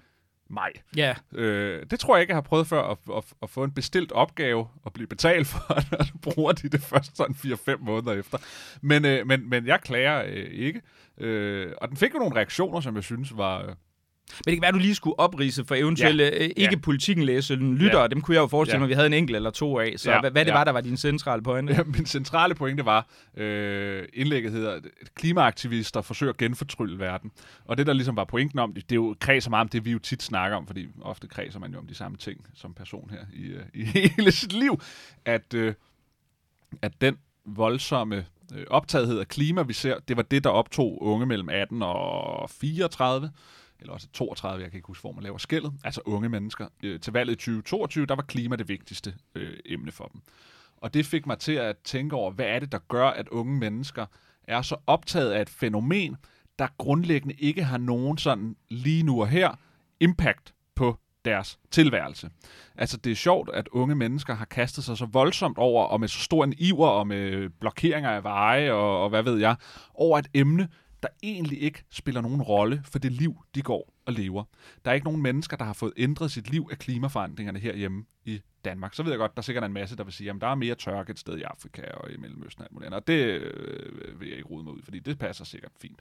maj. 0.51 0.73
Ja, 0.97 1.15
Øh, 1.33 1.87
det 1.91 2.01
tror 2.01 2.17
jeg 2.17 2.21
ikke, 2.21 2.31
jeg 2.31 2.37
har 2.37 2.43
prøvet 2.43 2.67
før, 2.67 2.83
at, 2.83 2.99
at, 3.17 3.25
at 3.43 3.51
få 3.51 3.65
en 3.65 3.73
bestilt 3.73 4.13
opgave 4.13 4.69
og 4.83 4.93
blive 4.93 5.07
betalt 5.07 5.47
for, 5.47 5.75
og 5.99 6.07
så 6.07 6.13
bruger 6.23 6.53
de 6.53 6.69
det 6.69 6.83
først 6.83 7.17
sådan 7.17 7.35
4-5 7.39 7.77
måneder 7.79 8.13
efter. 8.13 8.39
Men, 8.81 9.05
øh, 9.05 9.27
men, 9.27 9.49
men 9.51 9.67
jeg 9.67 9.81
klager 9.81 10.23
øh, 10.27 10.51
ikke. 10.53 10.83
Øh, 11.19 11.73
og 11.79 11.89
den 11.89 11.97
fik 11.97 12.15
jo 12.15 12.19
nogle 12.19 12.37
reaktioner, 12.37 12.81
som 12.81 12.95
jeg 12.95 13.05
synes 13.05 13.37
var... 13.37 13.77
Øh, 14.31 14.37
men 14.47 14.53
det 14.53 14.55
kan 14.57 14.63
være, 14.63 14.73
du 14.73 14.79
lige 14.79 14.95
skulle 14.95 15.19
oprise 15.19 15.65
for 15.65 15.75
eventuelle 15.75 16.25
ja. 16.25 16.49
ikke 16.57 16.77
politikken 16.77 17.25
læse 17.25 17.55
lyttere. 17.55 18.01
Ja. 18.03 18.07
Dem 18.09 18.21
kunne 18.21 18.35
jeg 18.35 18.41
jo 18.43 18.47
forestille 18.47 18.77
Ja. 18.77 18.79
mig, 18.79 18.85
at 18.85 18.89
vi 18.89 18.95
havde 18.95 19.07
en 19.07 19.13
enkelt 19.13 19.37
eller 19.37 19.51
to 19.51 19.79
af. 19.79 19.95
Så 19.97 20.11
Ja. 20.13 20.21
hvad, 20.21 20.31
hvad 20.31 20.45
det 20.45 20.51
Ja. 20.51 20.57
var, 20.57 20.65
der 20.65 20.73
var 20.73 20.81
din 20.81 20.97
centrale 20.97 21.43
pointe? 21.43 21.73
Ja, 21.75 21.83
min 21.85 22.07
centrale 22.07 22.55
pointe 22.55 22.85
var, 22.85 23.07
øh, 23.37 24.05
indlægget 24.15 24.53
hedder, 24.53 24.73
at 24.73 24.83
klimaaktivister 25.15 26.01
forsøger 26.03 26.33
at 26.33 26.37
genfortrylle 26.39 26.99
verden. 26.99 27.31
Og 27.65 27.77
det, 27.79 27.87
der 27.87 27.93
ligesom 27.93 28.17
var 28.17 28.25
pointen 28.25 28.59
om 28.59 28.75
det, 28.75 28.83
det 28.91 28.93
er 28.93 28.97
jo 28.97 29.17
kredser 29.21 29.51
meget 29.51 29.61
om 29.65 29.69
det, 29.69 29.85
vi 29.85 29.91
jo 29.93 29.99
tit 29.99 30.23
snakker 30.23 30.57
om, 30.57 30.67
fordi 30.67 30.87
ofte 31.03 31.27
kredser 31.29 31.59
man 31.61 31.73
jo 31.73 31.79
om 31.79 31.87
de 31.87 31.95
samme 31.95 32.17
ting 32.17 32.47
som 32.55 32.75
person 32.75 33.11
her 33.11 33.25
i, 33.33 33.43
øh, 33.47 33.63
i 33.75 33.85
hele 34.17 34.33
sit 34.33 34.53
liv, 34.53 34.81
at, 35.25 35.55
øh, 35.55 35.75
at 36.83 36.93
den 37.01 37.17
voldsomme 37.47 38.17
øh, 38.55 38.65
optagethed 38.71 39.19
af 39.19 39.29
klima, 39.29 39.63
vi 39.63 39.73
ser, 39.73 39.97
det 40.09 40.17
var 40.17 40.23
det, 40.23 40.45
der 40.45 40.51
optog 40.51 41.03
unge 41.03 41.27
mellem 41.27 41.49
18 41.49 41.83
og 41.83 42.51
34, 42.51 43.31
eller 43.81 43.93
også 43.93 44.09
32, 44.13 44.63
jeg 44.63 44.71
kan 44.71 44.79
ikke 44.79 44.87
huske, 44.87 45.03
hvor 45.03 45.13
man 45.13 45.23
laver 45.23 45.39
skældet, 45.39 45.73
altså 45.85 46.01
unge 46.05 46.29
mennesker. 46.29 46.69
Øh, 46.83 47.01
til 47.01 47.13
valget 47.13 47.33
i 47.33 47.37
2022, 47.37 48.07
der 48.07 48.15
var 48.15 48.23
klima 48.23 48.57
det 48.57 48.69
vigtigste 48.69 49.15
øh, 49.35 49.57
emne 49.67 49.93
for 49.93 50.05
dem. 50.05 50.21
Og 50.77 50.95
det 50.95 51.07
fik 51.07 51.27
mig 51.27 51.39
til 51.39 51.53
at 51.53 51.77
tænke 51.79 52.17
over, 52.17 52.31
hvad 52.31 52.47
er 52.47 52.59
det, 52.59 52.73
der 52.73 52.79
gør, 52.79 53.07
at 53.07 53.29
unge 53.29 53.59
mennesker 53.59 54.07
er 54.45 54.63
så 54.63 54.77
optaget 54.87 55.33
af 55.33 55.43
et 55.43 55.49
fænomen, 55.49 56.17
der 56.59 56.69
grundlæggende 56.79 57.35
ikke 57.35 57.65
har 57.65 57.79
nogen 57.79 58.19
sådan 58.19 58.57
lige 58.69 59.03
nu 59.03 59.21
og 59.21 59.29
her 59.29 59.55
impact 60.01 60.55
på 60.75 60.99
deres 61.25 61.59
tilværelse. 61.71 62.31
Altså 62.77 62.97
det 62.97 63.13
er 63.13 63.17
sjovt, 63.17 63.51
at 63.55 63.69
unge 63.69 63.95
mennesker 63.95 64.35
har 64.35 64.45
kastet 64.45 64.85
sig 64.85 64.99
så 64.99 65.07
voldsomt 65.07 65.59
over, 65.59 65.85
og 65.85 66.01
med 66.01 66.09
så 66.09 66.19
stor 66.19 66.45
en 66.45 66.55
iver, 66.59 66.89
og 66.89 67.07
med 67.07 67.49
blokeringer 67.49 68.11
af 68.11 68.25
veje, 68.25 68.73
og, 68.73 69.03
og 69.03 69.09
hvad 69.09 69.23
ved 69.23 69.39
jeg, 69.39 69.57
over 69.95 70.19
et 70.19 70.29
emne, 70.35 70.69
der 71.05 71.11
egentlig 71.23 71.63
ikke 71.63 71.85
spiller 71.91 72.21
nogen 72.21 72.43
rolle 72.43 72.83
for 72.85 72.99
det 72.99 73.13
liv, 73.13 73.37
de 73.55 73.63
går 73.63 73.95
og 74.07 74.13
lever. 74.13 74.45
Der 74.85 74.91
er 74.91 74.95
ikke 74.95 75.05
nogen 75.05 75.23
mennesker, 75.23 75.57
der 75.57 75.65
har 75.65 75.73
fået 75.73 75.93
ændret 75.97 76.31
sit 76.31 76.51
liv 76.51 76.69
af 76.71 76.79
klimaforandringerne 76.79 77.59
herhjemme 77.59 78.05
i 78.25 78.41
Danmark. 78.65 78.95
Så 78.95 79.03
ved 79.03 79.13
jeg 79.13 79.19
godt, 79.19 79.37
der 79.37 79.41
er 79.41 79.43
sikkert 79.43 79.65
en 79.65 79.73
masse, 79.73 79.97
der 79.97 80.05
vil 80.05 80.13
sige, 80.13 80.31
at 80.31 80.37
der 80.41 80.47
er 80.47 80.55
mere 80.55 80.75
tørke 80.75 81.11
et 81.11 81.19
sted 81.19 81.39
i 81.39 81.43
Afrika 81.43 81.83
og 81.83 82.11
i 82.11 82.17
Mellemøsten 82.17 82.61
og 82.63 82.65
alt 82.65 82.73
muligt 82.73 82.87
andet. 82.87 83.01
Og 83.01 83.07
det 83.07 83.25
øh, 83.25 84.21
vil 84.21 84.29
jeg 84.29 84.37
ikke 84.37 84.49
rode 84.49 84.65
mig 84.65 84.73
ud, 84.73 84.83
fordi 84.83 84.99
det 84.99 85.19
passer 85.19 85.45
sikkert 85.45 85.73
fint. 85.81 86.01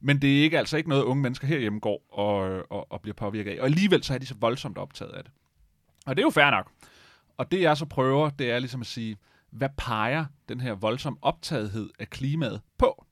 Men 0.00 0.22
det 0.22 0.38
er 0.38 0.42
ikke 0.42 0.58
altså 0.58 0.76
ikke 0.76 0.88
noget, 0.88 1.02
unge 1.02 1.22
mennesker 1.22 1.46
herhjemme 1.46 1.80
går 1.80 2.06
og, 2.12 2.66
og, 2.72 2.92
og 2.92 3.00
bliver 3.00 3.14
påvirket 3.14 3.50
af. 3.50 3.60
Og 3.60 3.64
alligevel 3.64 4.02
så 4.02 4.14
er 4.14 4.18
de 4.18 4.26
så 4.26 4.34
voldsomt 4.40 4.78
optaget 4.78 5.12
af 5.12 5.24
det. 5.24 5.32
Og 6.06 6.16
det 6.16 6.22
er 6.22 6.26
jo 6.26 6.30
fair 6.30 6.50
nok. 6.50 6.70
Og 7.36 7.50
det 7.50 7.60
jeg 7.60 7.76
så 7.76 7.86
prøver, 7.86 8.30
det 8.30 8.50
er 8.50 8.58
ligesom 8.58 8.80
at 8.80 8.86
sige, 8.86 9.16
hvad 9.50 9.68
peger 9.76 10.24
den 10.48 10.60
her 10.60 10.72
voldsom 10.72 11.18
optagethed 11.22 11.90
af 11.98 12.10
klimaet 12.10 12.60
på? 12.78 13.04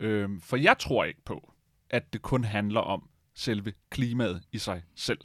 Øhm, 0.00 0.40
for 0.40 0.56
jeg 0.56 0.78
tror 0.78 1.04
ikke 1.04 1.24
på, 1.24 1.52
at 1.90 2.12
det 2.12 2.22
kun 2.22 2.44
handler 2.44 2.80
om 2.80 3.08
selve 3.34 3.72
klimaet 3.90 4.42
i 4.52 4.58
sig 4.58 4.82
selv. 4.94 5.20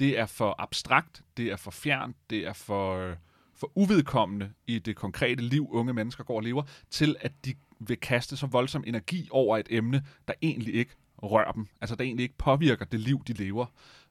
Det 0.00 0.18
er 0.18 0.26
for 0.26 0.54
abstrakt, 0.58 1.22
det 1.36 1.46
er 1.46 1.56
for 1.56 1.70
fjernt, 1.70 2.16
det 2.30 2.46
er 2.46 2.52
for, 2.52 2.96
øh, 2.96 3.16
for 3.54 3.72
uvedkommende 3.74 4.52
i 4.66 4.78
det 4.78 4.96
konkrete 4.96 5.42
liv, 5.42 5.68
unge 5.70 5.92
mennesker 5.92 6.24
går 6.24 6.36
og 6.36 6.42
lever, 6.42 6.62
til 6.90 7.16
at 7.20 7.32
de 7.44 7.54
vil 7.80 7.96
kaste 7.96 8.36
så 8.36 8.46
voldsom 8.46 8.84
energi 8.86 9.28
over 9.30 9.58
et 9.58 9.66
emne, 9.70 10.04
der 10.28 10.34
egentlig 10.42 10.74
ikke 10.74 10.94
rører 11.22 11.52
dem. 11.52 11.66
Altså, 11.80 11.96
der 11.96 12.04
egentlig 12.04 12.22
ikke 12.22 12.38
påvirker 12.38 12.84
det 12.84 13.00
liv, 13.00 13.24
de 13.26 13.32
lever. 13.32 13.66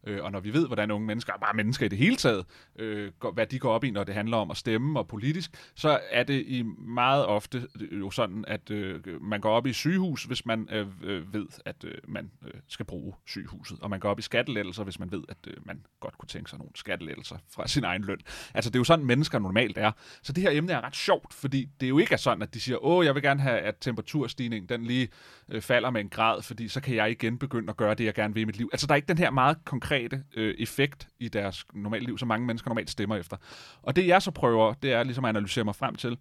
Øh, 0.08 0.24
og 0.24 0.32
når 0.32 0.40
vi 0.40 0.54
ved, 0.54 0.68
hvordan 0.68 0.92
unge 0.92 1.08
mennesker, 1.08 1.34
og 1.34 1.40
bare 1.40 1.54
mennesker 1.54 1.86
i 1.86 1.90
det 1.90 1.98
hele 1.98 2.16
taget, 2.16 2.46
øh, 2.80 3.12
går, 3.20 3.32
hvad 3.32 3.48
de 3.48 3.60
går 3.60 3.72
op 3.72 3.84
i, 3.84 3.92
når 3.92 4.04
det 4.04 4.16
handler 4.16 4.38
om 4.38 4.52
at 4.52 4.58
stemme 4.58 5.00
og 5.00 5.08
politisk, 5.08 5.72
så 5.76 6.00
er 6.12 6.24
det 6.24 6.44
i 6.48 6.64
meget 6.78 7.26
ofte 7.26 7.68
øh, 7.82 8.00
jo 8.00 8.12
sådan, 8.12 8.46
at 8.48 8.72
øh, 8.72 9.22
man 9.22 9.42
går 9.42 9.52
op 9.52 9.68
i 9.68 9.74
sygehus, 9.74 10.24
hvis 10.24 10.46
man 10.46 10.70
øh, 10.72 10.88
øh, 11.04 11.34
ved, 11.34 11.48
at 11.66 11.84
øh, 11.84 11.94
man 12.08 12.32
øh, 12.46 12.54
skal 12.68 12.86
bruge 12.86 13.14
sygehuset. 13.26 13.80
Og 13.82 13.90
man 13.90 14.00
går 14.00 14.10
op 14.10 14.20
i 14.20 14.22
skattelettelser, 14.22 14.84
hvis 14.84 15.00
man 15.00 15.12
ved, 15.12 15.24
at 15.30 15.38
øh, 15.48 15.54
man 15.66 15.82
godt 16.00 16.18
kunne 16.18 16.28
tænke 16.28 16.50
sig 16.50 16.60
nogle 16.60 16.72
skattelettelser 16.76 17.38
fra 17.56 17.68
sin 17.68 17.84
egen 17.84 18.04
løn. 18.04 18.20
Altså, 18.54 18.70
det 18.70 18.76
er 18.76 18.80
jo 18.80 18.84
sådan, 18.84 19.06
mennesker 19.06 19.40
normalt 19.40 19.78
er. 19.78 19.92
Så 20.22 20.34
det 20.34 20.44
her 20.44 20.52
emne 20.52 20.74
er 20.74 20.82
ret 20.82 20.96
sjovt, 20.96 21.34
fordi 21.34 21.70
det 21.82 21.90
jo 21.90 21.98
ikke 21.98 22.14
er 22.14 22.18
sådan, 22.18 22.42
at 22.42 22.54
de 22.54 22.60
siger, 22.60 22.86
åh, 22.86 23.06
jeg 23.06 23.16
vil 23.16 23.24
gerne 23.24 23.42
have, 23.42 23.60
at 23.60 23.76
temperaturstigningen 23.82 24.70
den 24.70 24.84
lige 24.84 25.10
øh, 25.50 25.62
falder 25.62 25.90
med 25.90 26.02
en 26.02 26.10
grad, 26.10 26.42
fordi 26.42 26.68
så 26.68 26.82
kan 26.82 26.96
jeg 26.96 27.12
igen 27.12 27.38
begynde 27.38 27.70
at 27.70 27.78
gøre 27.78 27.94
det, 27.94 28.06
jeg 28.06 28.14
gerne 28.14 28.34
vil 28.34 28.42
i 28.42 28.46
mit 28.46 28.58
liv. 28.58 28.70
Altså, 28.74 28.88
der 28.88 28.94
er 28.94 28.96
ikke 28.96 29.08
den 29.08 29.18
her 29.18 29.32
meget 29.32 29.58
konkrete 29.66 29.97
øh, 30.36 30.56
effekt 30.58 31.08
i 31.20 31.28
deres 31.28 31.66
normale 31.74 32.06
liv, 32.06 32.18
som 32.18 32.28
mange 32.28 32.48
mennesker 32.48 32.70
normalt 32.70 32.90
stemmer 32.90 33.16
efter. 33.16 33.38
Og 33.82 33.96
det, 33.96 34.08
jeg 34.08 34.22
så 34.22 34.32
prøver, 34.32 34.74
det 34.74 34.94
er 34.94 35.04
ligesom 35.04 35.26
at 35.26 35.30
analysere 35.30 35.64
mig 35.64 35.76
frem 35.76 35.96
til, 35.96 36.18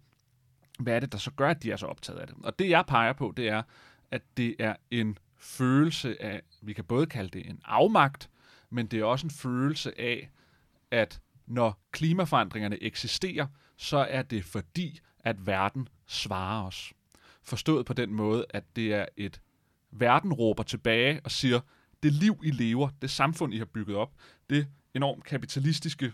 hvad 0.79 0.95
er 0.95 0.99
det, 0.99 1.11
der 1.11 1.17
så 1.17 1.31
gør, 1.31 1.49
at 1.49 1.63
de 1.63 1.71
er 1.71 1.77
så 1.77 1.85
optaget 1.85 2.19
af 2.19 2.27
det? 2.27 2.35
Og 2.43 2.59
det, 2.59 2.69
jeg 2.69 2.85
peger 2.87 3.13
på, 3.13 3.33
det 3.37 3.47
er, 3.47 3.61
at 4.11 4.21
det 4.37 4.55
er 4.59 4.75
en 4.91 5.17
følelse 5.37 6.21
af, 6.21 6.41
vi 6.61 6.73
kan 6.73 6.83
både 6.83 7.05
kalde 7.05 7.29
det 7.29 7.49
en 7.49 7.59
afmagt, 7.65 8.29
men 8.69 8.87
det 8.87 8.99
er 8.99 9.05
også 9.05 9.27
en 9.27 9.31
følelse 9.31 10.01
af, 10.01 10.29
at 10.91 11.21
når 11.47 11.79
klimaforandringerne 11.91 12.83
eksisterer, 12.83 13.47
så 13.77 13.97
er 13.97 14.21
det 14.21 14.45
fordi, 14.45 14.99
at 15.19 15.47
verden 15.47 15.87
svarer 16.07 16.67
os. 16.67 16.93
Forstået 17.43 17.85
på 17.85 17.93
den 17.93 18.13
måde, 18.13 18.45
at 18.49 18.63
det 18.75 18.93
er 18.93 19.05
et 19.17 19.41
verden 19.91 20.33
råber 20.33 20.63
tilbage 20.63 21.21
og 21.23 21.31
siger, 21.31 21.59
det 22.03 22.13
liv, 22.13 22.41
I 22.43 22.51
lever, 22.51 22.89
det 23.01 23.09
samfund, 23.09 23.53
I 23.53 23.57
har 23.57 23.65
bygget 23.65 23.97
op, 23.97 24.13
det 24.49 24.67
enormt 24.93 25.23
kapitalistiske 25.23 26.13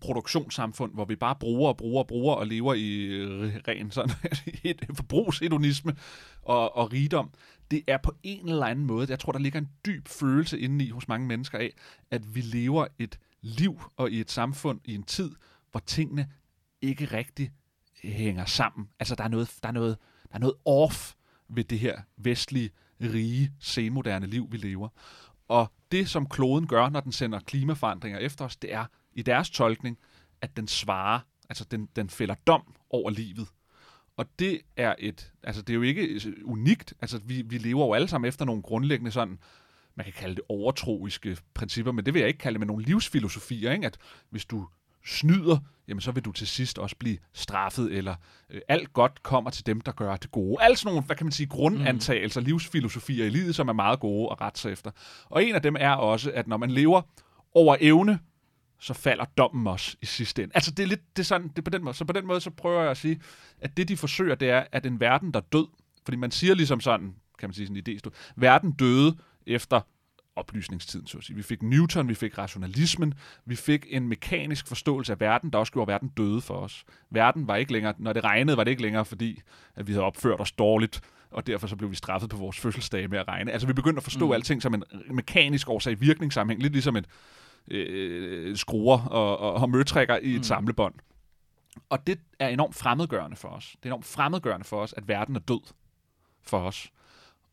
produktionssamfund, 0.00 0.94
hvor 0.94 1.04
vi 1.04 1.16
bare 1.16 1.36
bruger 1.40 1.68
og 1.68 1.76
bruger 1.76 2.02
og 2.02 2.06
bruger 2.06 2.34
og 2.34 2.46
lever 2.46 2.74
i 2.74 3.02
øh, 3.02 3.56
ren 3.68 3.90
sådan 3.90 4.16
et 4.64 4.86
forbrugshedonisme 4.94 5.96
og, 6.42 6.76
og 6.76 6.92
rigdom, 6.92 7.30
det 7.70 7.82
er 7.86 7.96
på 7.96 8.12
en 8.22 8.48
eller 8.48 8.66
anden 8.66 8.86
måde, 8.86 9.06
jeg 9.10 9.18
tror, 9.18 9.32
der 9.32 9.38
ligger 9.38 9.60
en 9.60 9.68
dyb 9.86 10.08
følelse 10.08 10.58
indeni 10.58 10.88
hos 10.88 11.08
mange 11.08 11.26
mennesker 11.26 11.58
af, 11.58 11.74
at 12.10 12.34
vi 12.34 12.40
lever 12.40 12.86
et 12.98 13.18
liv 13.40 13.80
og 13.96 14.10
i 14.10 14.20
et 14.20 14.30
samfund 14.30 14.80
i 14.84 14.94
en 14.94 15.02
tid, 15.02 15.30
hvor 15.70 15.80
tingene 15.80 16.28
ikke 16.82 17.04
rigtig 17.04 17.50
hænger 18.02 18.44
sammen. 18.44 18.88
Altså, 18.98 19.14
der 19.14 19.24
er 19.24 19.28
noget, 19.28 19.54
der 19.62 19.68
er 19.68 19.72
noget, 19.72 19.98
der 20.28 20.34
er 20.34 20.38
noget 20.38 20.54
off 20.64 21.12
ved 21.48 21.64
det 21.64 21.78
her 21.78 22.00
vestlige, 22.16 22.70
rige, 23.00 23.52
semoderne 23.60 24.26
liv, 24.26 24.48
vi 24.50 24.56
lever. 24.56 24.88
Og 25.48 25.72
det, 25.92 26.08
som 26.08 26.28
kloden 26.28 26.66
gør, 26.66 26.88
når 26.88 27.00
den 27.00 27.12
sender 27.12 27.40
klimaforandringer 27.40 28.18
efter 28.18 28.44
os, 28.44 28.56
det 28.56 28.72
er 28.72 28.84
i 29.12 29.22
deres 29.22 29.50
tolkning, 29.50 29.98
at 30.40 30.56
den 30.56 30.68
svarer, 30.68 31.20
altså 31.48 31.64
den, 31.64 31.88
den 31.96 32.10
fælder 32.10 32.34
dom 32.34 32.74
over 32.90 33.10
livet. 33.10 33.48
Og 34.16 34.26
det 34.38 34.60
er 34.76 34.94
et, 34.98 35.32
altså 35.42 35.62
det 35.62 35.72
er 35.72 35.74
jo 35.74 35.82
ikke 35.82 36.20
unikt, 36.44 36.94
altså 37.00 37.18
vi, 37.18 37.42
vi 37.42 37.58
lever 37.58 37.86
jo 37.86 37.92
alle 37.92 38.08
sammen 38.08 38.28
efter 38.28 38.44
nogle 38.44 38.62
grundlæggende 38.62 39.10
sådan, 39.10 39.38
man 39.94 40.04
kan 40.04 40.12
kalde 40.12 40.34
det 40.34 40.44
overtroiske 40.48 41.36
principper, 41.54 41.92
men 41.92 42.06
det 42.06 42.14
vil 42.14 42.20
jeg 42.20 42.28
ikke 42.28 42.38
kalde 42.38 42.54
det 42.54 42.60
med 42.60 42.66
nogle 42.66 42.84
livsfilosofier, 42.84 43.72
ikke? 43.72 43.86
at 43.86 43.98
hvis 44.30 44.44
du 44.44 44.68
snyder, 45.06 45.58
jamen 45.88 46.00
så 46.00 46.12
vil 46.12 46.24
du 46.24 46.32
til 46.32 46.46
sidst 46.46 46.78
også 46.78 46.96
blive 46.96 47.18
straffet, 47.32 47.92
eller 47.92 48.14
øh, 48.50 48.60
alt 48.68 48.92
godt 48.92 49.22
kommer 49.22 49.50
til 49.50 49.66
dem, 49.66 49.80
der 49.80 49.92
gør 49.92 50.16
det 50.16 50.30
gode. 50.30 50.62
Alt 50.62 50.78
sådan 50.78 50.88
nogle, 50.94 51.06
hvad 51.06 51.16
kan 51.16 51.26
man 51.26 51.32
sige, 51.32 51.46
grundantagelser, 51.46 52.40
mm. 52.40 52.46
livsfilosofier 52.46 53.26
i 53.26 53.30
livet, 53.30 53.54
som 53.54 53.68
er 53.68 53.72
meget 53.72 54.00
gode 54.00 54.28
at 54.32 54.40
rette 54.40 54.60
sig 54.60 54.72
efter. 54.72 54.90
Og 55.24 55.44
en 55.44 55.54
af 55.54 55.62
dem 55.62 55.76
er 55.78 55.90
også, 55.90 56.32
at 56.34 56.48
når 56.48 56.56
man 56.56 56.70
lever 56.70 57.02
over 57.54 57.76
evne, 57.80 58.18
så 58.80 58.94
falder 58.94 59.24
dommen 59.24 59.66
også 59.66 59.96
i 60.02 60.06
sidste 60.06 60.42
ende. 60.42 60.52
Altså 60.54 60.70
det 60.70 60.82
er 60.82 60.86
lidt 60.86 61.16
det 61.16 61.22
er 61.22 61.26
sådan, 61.26 61.48
det 61.48 61.58
er 61.58 61.62
på 61.62 61.70
den 61.70 61.84
måde. 61.84 61.94
Så 61.94 62.04
på 62.04 62.12
den 62.12 62.26
måde, 62.26 62.40
så 62.40 62.50
prøver 62.50 62.82
jeg 62.82 62.90
at 62.90 62.96
sige, 62.96 63.20
at 63.60 63.76
det 63.76 63.88
de 63.88 63.96
forsøger, 63.96 64.34
det 64.34 64.50
er, 64.50 64.64
at 64.72 64.86
en 64.86 65.00
verden, 65.00 65.32
der 65.32 65.40
er 65.40 65.44
død, 65.52 65.66
fordi 66.04 66.16
man 66.16 66.30
siger 66.30 66.54
ligesom 66.54 66.80
sådan, 66.80 67.14
kan 67.38 67.48
man 67.48 67.54
sige 67.54 67.66
sådan 67.66 67.82
en 67.86 67.98
idé, 67.98 68.10
verden 68.36 68.70
døde 68.70 69.16
efter 69.46 69.80
oplysningstiden, 70.36 71.06
så 71.06 71.18
at 71.18 71.24
sige. 71.24 71.36
Vi 71.36 71.42
fik 71.42 71.62
Newton, 71.62 72.08
vi 72.08 72.14
fik 72.14 72.38
rationalismen, 72.38 73.14
vi 73.44 73.56
fik 73.56 73.86
en 73.88 74.08
mekanisk 74.08 74.66
forståelse 74.66 75.12
af 75.12 75.20
verden, 75.20 75.50
der 75.50 75.58
også 75.58 75.72
gjorde 75.72 75.88
verden 75.88 76.08
døde 76.08 76.40
for 76.40 76.54
os. 76.54 76.84
Verden 77.10 77.48
var 77.48 77.56
ikke 77.56 77.72
længere, 77.72 77.94
når 77.98 78.12
det 78.12 78.24
regnede, 78.24 78.56
var 78.56 78.64
det 78.64 78.70
ikke 78.70 78.82
længere, 78.82 79.04
fordi 79.04 79.40
at 79.76 79.86
vi 79.86 79.92
havde 79.92 80.04
opført 80.04 80.40
os 80.40 80.52
dårligt, 80.52 81.00
og 81.30 81.46
derfor 81.46 81.66
så 81.66 81.76
blev 81.76 81.90
vi 81.90 81.96
straffet 81.96 82.30
på 82.30 82.36
vores 82.36 82.58
fødselsdag 82.58 83.10
med 83.10 83.18
at 83.18 83.28
regne. 83.28 83.52
Altså 83.52 83.66
vi 83.66 83.72
begyndte 83.72 83.98
at 83.98 84.04
forstå 84.04 84.26
mm. 84.26 84.32
alting 84.32 84.62
som 84.62 84.74
en 84.74 84.84
mekanisk 85.10 85.68
årsag-virkningssammenhæng, 85.68 86.62
lidt 86.62 86.72
ligesom 86.72 86.96
et 86.96 87.06
øh, 87.70 88.56
skruer 88.56 88.98
og, 88.98 89.38
og, 89.38 89.54
og 89.54 89.70
møtrækker 89.70 90.16
i 90.16 90.30
et 90.30 90.36
mm. 90.36 90.42
samlebånd. 90.42 90.94
Og 91.88 92.06
det 92.06 92.20
er 92.38 92.48
enormt 92.48 92.74
fremmedgørende 92.74 93.36
for 93.36 93.48
os. 93.48 93.76
Det 93.76 93.82
er 93.82 93.88
enormt 93.88 94.04
fremmedgørende 94.04 94.64
for 94.64 94.82
os, 94.82 94.94
at 94.96 95.08
verden 95.08 95.36
er 95.36 95.40
død 95.40 95.60
for 96.42 96.58
os. 96.58 96.90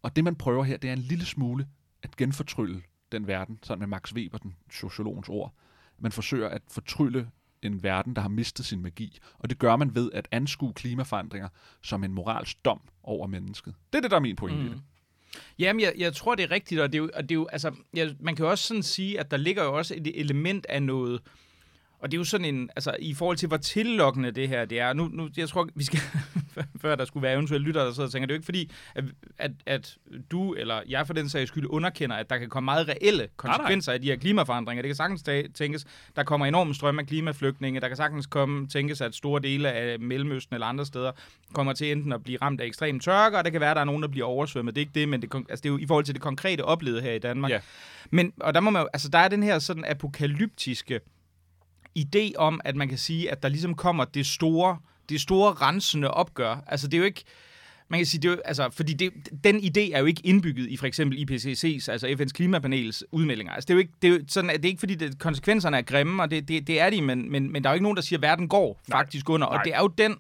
Og 0.02 0.16
det, 0.16 0.24
man 0.24 0.36
prøver 0.36 0.64
her, 0.64 0.78
det 0.78 0.90
er 0.90 0.94
en 0.94 1.00
lille 1.00 1.26
smule 1.26 1.68
at 2.04 2.16
genfortrylle 2.16 2.82
den 3.12 3.28
verden, 3.28 3.60
sådan 3.64 3.80
med 3.80 3.88
Max 3.88 4.14
Weber, 4.14 4.38
den 4.38 4.56
sociologens 4.72 5.30
ord. 5.30 5.54
Man 6.00 6.12
forsøger 6.12 6.50
at 6.50 6.62
fortrylle 6.68 7.30
en 7.62 7.84
verden, 7.84 8.16
der 8.16 8.22
har 8.22 8.30
mistet 8.30 8.66
sin 8.66 8.82
magi. 8.82 9.20
Og 9.40 9.50
det 9.50 9.60
gør 9.60 9.76
man 9.76 9.96
ved 9.96 10.12
at 10.14 10.28
anskue 10.32 10.74
klimaforandringer 10.74 11.50
som 11.82 12.04
en 12.04 12.14
moralsk 12.14 12.66
dom 12.66 12.82
over 13.04 13.28
mennesket. 13.28 13.76
Det 13.94 13.98
er 13.98 14.02
det, 14.02 14.12
der 14.12 14.18
er 14.18 14.22
min 14.22 14.36
pointe 14.36 14.62
mm. 14.62 14.68
i 14.68 14.70
det. 14.70 14.82
Jamen, 15.60 15.80
jeg, 15.80 15.94
jeg 15.98 16.14
tror, 16.14 16.36
det 16.36 16.44
er 16.44 16.52
rigtigt, 16.52 16.82
og 16.82 16.94
det 16.94 16.98
er 16.98 17.04
jo, 17.04 17.10
og 17.14 17.24
det 17.24 17.32
er 17.32 17.36
jo 17.36 17.48
altså, 17.48 17.76
jeg, 17.94 18.16
man 18.20 18.36
kan 18.36 18.46
jo 18.46 18.50
også 18.50 18.68
sådan 18.68 18.84
sige, 18.84 19.20
at 19.20 19.32
der 19.32 19.38
ligger 19.38 19.64
jo 19.64 19.78
også 19.78 19.96
et 19.98 20.20
element 20.20 20.66
af 20.66 20.84
noget, 20.84 21.22
og 22.04 22.12
det 22.12 22.18
er 22.18 22.20
jo 22.20 22.24
sådan 22.24 22.56
en, 22.56 22.70
altså 22.76 22.96
i 23.00 23.14
forhold 23.14 23.38
til, 23.38 23.48
hvor 23.48 23.58
tillokkende 23.58 24.32
det 24.32 24.50
her 24.50 24.66
det 24.66 24.80
er. 24.80 24.94
Nu, 24.94 25.10
nu 25.14 25.30
jeg 25.38 25.50
tror, 25.50 25.70
vi 25.76 25.84
skal, 25.84 26.00
før 26.82 26.96
der 26.96 27.06
skulle 27.06 27.24
være 27.24 27.34
eventuelle 27.34 27.68
lyttere, 27.68 27.86
der 27.86 27.92
sidder 27.92 28.08
og 28.08 28.12
tænker, 28.12 28.26
det 28.26 28.34
er 28.34 28.36
jo 28.36 28.38
ikke 28.38 28.46
fordi, 28.46 28.72
at, 28.96 29.04
at, 29.38 29.52
at 29.66 29.98
du 30.32 30.54
eller 30.54 30.82
jeg 30.90 31.08
for 31.08 31.14
den 31.14 31.30
sags 31.30 31.48
skyld 31.48 31.66
underkender, 31.70 32.16
at 32.16 32.30
der 32.30 32.38
kan 32.38 32.50
komme 32.50 32.66
meget 32.66 32.88
reelle 32.88 33.28
konsekvenser 33.38 33.92
nej, 33.92 33.94
nej. 33.94 34.00
af 34.00 34.02
de 34.02 34.08
her 34.08 34.16
klimaforandringer. 34.16 34.82
Det 34.82 34.90
kan 34.90 34.96
sagtens 34.96 35.24
tænkes, 35.54 35.86
der 36.16 36.24
kommer 36.24 36.46
enorme 36.46 36.76
strømme 36.76 37.02
af 37.02 37.08
klimaflygtninge. 37.08 37.80
Der 37.80 37.88
kan 37.88 37.98
sagtens 37.98 38.26
komme, 38.26 38.68
tænkes, 38.68 39.02
at 39.02 39.16
store 39.16 39.42
dele 39.42 39.72
af 39.72 40.00
Mellemøsten 40.00 40.54
eller 40.54 40.68
andre 40.68 40.86
steder 40.86 41.12
kommer 41.54 41.74
til 41.74 41.92
enten 41.92 42.14
at 42.14 42.24
blive 42.24 42.38
ramt 42.42 42.62
af 42.62 42.66
ekstrem 42.66 43.00
tørke, 43.00 43.38
og 43.38 43.44
det 43.44 43.52
kan 43.52 43.62
være, 43.62 43.72
at 43.72 43.76
der 43.76 43.82
er 43.82 43.86
nogen, 43.86 44.02
der 44.02 44.08
bliver 44.08 44.26
oversvømmet. 44.26 44.76
Det 44.76 44.82
er 44.82 44.86
ikke 44.86 45.00
det, 45.00 45.10
men 45.10 45.22
det, 45.22 45.34
altså, 45.36 45.64
det 45.64 45.66
er 45.66 45.74
jo 45.74 45.78
i 45.78 45.88
forhold 45.88 46.06
til 46.06 46.14
det 46.14 46.22
konkrete 46.22 46.66
oplevede 46.66 47.02
her 47.02 47.12
i 47.12 47.20
Danmark. 47.20 47.52
Ja. 47.52 47.60
Men, 48.12 48.34
og 48.40 48.54
der 48.54 48.60
må 48.60 48.70
man 48.70 48.82
jo, 48.82 48.88
altså 48.94 49.10
der 49.10 49.20
er 49.20 49.28
den 49.28 49.44
her 49.44 49.60
sådan 49.60 49.86
apokalyptiske 49.86 51.00
idé 52.00 52.32
om, 52.38 52.62
at 52.64 52.76
man 52.76 52.90
kan 52.90 52.98
sige, 52.98 53.32
at 53.32 53.44
der 53.44 53.50
ligesom 53.50 53.76
kommer 53.76 54.06
det 54.06 54.26
store, 54.26 54.78
det 55.10 55.22
store 55.22 55.54
rensende 55.54 56.12
opgør. 56.12 56.64
Altså 56.68 56.88
det 56.88 56.94
er 56.94 57.00
jo 57.00 57.04
ikke, 57.04 57.24
man 57.88 58.00
kan 58.00 58.06
sige, 58.06 58.22
det 58.22 58.28
er 58.28 58.32
jo, 58.32 58.42
altså, 58.46 58.70
fordi 58.70 58.94
det, 58.94 59.12
den 59.44 59.56
idé 59.56 59.96
er 59.96 60.00
jo 60.00 60.06
ikke 60.06 60.22
indbygget 60.24 60.70
i 60.70 60.78
for 60.78 60.86
eksempel 60.86 61.18
IPCC's, 61.18 61.92
altså 61.92 62.08
FN's 62.20 62.32
klimapanels 62.34 63.04
udmeldinger. 63.12 63.54
Altså, 63.54 63.66
det 63.68 63.74
er 63.74 63.76
jo 63.76 63.80
ikke, 63.80 63.94
det 64.02 64.08
er 64.08 64.12
jo 64.14 64.20
sådan, 64.28 64.50
at 64.50 64.56
det 64.56 64.66
er 64.66 64.70
ikke 64.70 64.80
fordi, 64.80 64.96
det, 64.96 65.20
konsekvenserne 65.20 65.78
er 65.78 65.82
grimme, 65.82 66.24
og 66.24 66.32
det, 66.32 66.48
det, 66.48 66.68
det 66.68 66.80
er 66.80 66.90
de, 66.90 67.02
men, 67.02 67.32
men, 67.32 67.52
men 67.52 67.64
der 67.64 67.70
er 67.70 67.74
jo 67.74 67.76
ikke 67.76 67.84
nogen, 67.84 67.96
der 67.96 68.02
siger, 68.02 68.18
at 68.18 68.22
verden 68.22 68.48
går 68.48 68.82
faktisk 68.92 69.28
Nej. 69.28 69.34
under. 69.34 69.48
Og 69.48 69.56
Nej. 69.56 69.64
det 69.64 69.74
er 69.76 69.80
jo 69.80 69.88
den 69.88 70.16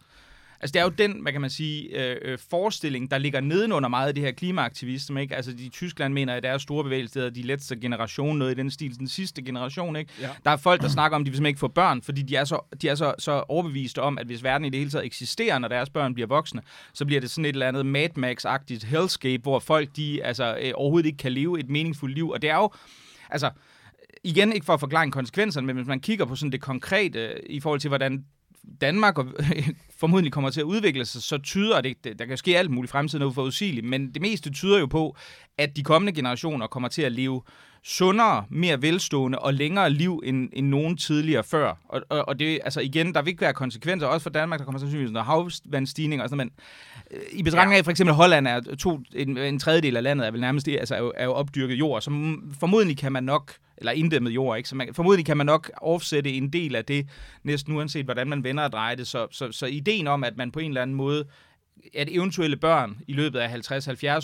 Altså, 0.63 0.73
det 0.73 0.79
er 0.79 0.83
jo 0.83 0.89
den, 0.89 1.21
hvad 1.21 1.31
kan 1.31 1.41
man 1.41 1.49
sige, 1.49 2.03
øh, 2.03 2.17
øh, 2.21 2.37
forestilling, 2.49 3.11
der 3.11 3.17
ligger 3.17 3.41
nedenunder 3.41 3.89
meget 3.89 4.07
af 4.07 4.13
det 4.15 4.23
her 4.23 4.31
klimaaktivisme, 4.31 5.21
ikke? 5.21 5.35
Altså, 5.35 5.51
de 5.53 5.69
Tyskland 5.69 6.13
mener, 6.13 6.33
at 6.33 6.43
deres 6.43 6.61
store 6.61 6.83
bevægelse 6.83 7.25
er 7.25 7.29
de 7.29 7.41
letste 7.41 7.75
generation, 7.75 8.37
noget 8.37 8.51
i 8.51 8.55
den 8.55 8.71
stil, 8.71 8.99
den 8.99 9.07
sidste 9.07 9.41
generation, 9.41 9.95
ikke? 9.95 10.11
Ja. 10.21 10.29
Der 10.45 10.51
er 10.51 10.57
folk, 10.57 10.81
der 10.81 10.87
snakker 10.87 11.15
om, 11.15 11.21
at 11.21 11.25
de 11.25 11.29
simpelthen 11.29 11.45
ikke 11.45 11.59
får 11.59 11.67
børn, 11.67 12.01
fordi 12.01 12.21
de 12.21 12.35
er, 12.35 12.43
så, 12.43 12.59
de 12.81 12.89
er 12.89 12.95
så, 12.95 13.13
så 13.19 13.43
overbeviste 13.47 14.01
om, 14.01 14.17
at 14.17 14.25
hvis 14.25 14.43
verden 14.43 14.65
i 14.65 14.69
det 14.69 14.79
hele 14.79 14.91
taget 14.91 15.05
eksisterer, 15.05 15.59
når 15.59 15.67
deres 15.67 15.89
børn 15.89 16.13
bliver 16.13 16.27
voksne, 16.27 16.61
så 16.93 17.05
bliver 17.05 17.21
det 17.21 17.29
sådan 17.29 17.45
et 17.45 17.49
eller 17.49 17.67
andet 17.67 17.85
Mad 17.85 18.17
Max-agtigt 18.17 18.85
hellscape, 18.85 19.41
hvor 19.41 19.59
folk, 19.59 19.89
de 19.95 20.23
altså, 20.23 20.57
øh, 20.61 20.71
overhovedet 20.75 21.07
ikke 21.07 21.17
kan 21.17 21.31
leve 21.31 21.59
et 21.59 21.69
meningsfuldt 21.69 22.15
liv. 22.15 22.29
Og 22.29 22.41
det 22.41 22.49
er 22.49 22.55
jo, 22.55 22.71
altså, 23.29 23.51
igen 24.23 24.53
ikke 24.53 24.65
for 24.65 24.73
at 24.73 24.79
forklare 24.79 25.11
konsekvenserne, 25.11 25.67
men 25.67 25.75
hvis 25.75 25.87
man 25.87 25.99
kigger 25.99 26.25
på 26.25 26.35
sådan 26.35 26.51
det 26.51 26.61
konkrete 26.61 27.51
i 27.51 27.59
forhold 27.59 27.79
til, 27.79 27.87
hvordan 27.87 28.25
Danmark 28.81 29.17
og, 29.17 29.27
formodentlig 29.99 30.33
kommer 30.33 30.49
til 30.49 30.59
at 30.59 30.65
udvikle 30.65 31.05
sig, 31.05 31.23
så 31.23 31.37
tyder 31.37 31.81
det, 31.81 32.19
der 32.19 32.25
kan 32.25 32.37
ske 32.37 32.57
alt 32.57 32.71
muligt 32.71 32.89
i 32.89 32.91
fremtiden 32.91 33.19
noget 33.19 33.35
forudsigeligt, 33.35 33.85
men 33.85 34.13
det 34.13 34.21
meste 34.21 34.49
tyder 34.49 34.79
jo 34.79 34.85
på, 34.85 35.15
at 35.57 35.75
de 35.75 35.83
kommende 35.83 36.13
generationer 36.13 36.67
kommer 36.67 36.89
til 36.89 37.01
at 37.01 37.11
leve 37.11 37.41
sundere, 37.83 38.45
mere 38.49 38.81
velstående 38.81 39.39
og 39.39 39.53
længere 39.53 39.89
liv 39.89 40.21
end, 40.25 40.49
end 40.53 40.67
nogen 40.67 40.97
tidligere 40.97 41.43
før. 41.43 41.73
Og, 41.89 42.01
og, 42.09 42.27
og 42.27 42.39
det, 42.39 42.59
altså 42.63 42.81
igen, 42.81 43.13
der 43.13 43.21
vil 43.21 43.29
ikke 43.29 43.41
være 43.41 43.53
konsekvenser, 43.53 44.07
også 44.07 44.23
for 44.23 44.29
Danmark, 44.29 44.59
der 44.59 44.65
kommer 44.65 44.79
sandsynligvis 44.79 45.11
noget 45.11 45.25
havvandstigning 45.25 46.21
og 46.21 46.29
sådan 46.29 46.37
men 46.37 46.51
øh, 47.11 47.21
i 47.31 47.43
betragtning 47.43 47.77
af, 47.77 47.83
for 47.83 47.91
eksempel 47.91 48.15
Holland 48.15 48.47
er 48.47 48.61
to, 48.79 48.99
en, 49.15 49.37
en 49.37 49.59
tredjedel 49.59 49.97
af 49.97 50.03
landet 50.03 50.27
er 50.27 50.31
vel 50.31 50.41
nærmest 50.41 50.67
altså 50.67 50.95
er 50.95 50.99
jo, 50.99 51.13
er 51.17 51.25
jo 51.25 51.33
opdyrket 51.33 51.75
jord, 51.79 52.01
så 52.01 52.37
formodentlig 52.59 52.97
kan 52.97 53.11
man 53.11 53.23
nok 53.23 53.53
eller 53.83 53.91
inddæmmet 53.91 54.31
jord, 54.31 54.57
ikke? 54.57 54.69
Så 54.69 54.75
man, 54.75 54.93
formodentlig 54.93 55.25
kan 55.25 55.37
man 55.37 55.45
nok 55.45 55.71
offsætte 55.81 56.33
en 56.33 56.53
del 56.53 56.75
af 56.75 56.85
det, 56.85 57.07
næsten 57.43 57.75
uanset 57.75 58.05
hvordan 58.05 58.27
man 58.27 58.43
vender 58.43 58.63
og 58.63 58.71
drejer 58.71 58.95
det. 58.95 59.07
Så, 59.07 59.27
så, 59.31 59.51
så 59.51 59.65
ideen 59.65 60.07
om, 60.07 60.23
at 60.23 60.37
man 60.37 60.51
på 60.51 60.59
en 60.59 60.71
eller 60.71 60.81
anden 60.81 60.95
måde 60.95 61.25
at 61.93 62.07
eventuelle 62.11 62.57
børn 62.57 62.97
i 63.07 63.13
løbet 63.13 63.39
af 63.39 63.47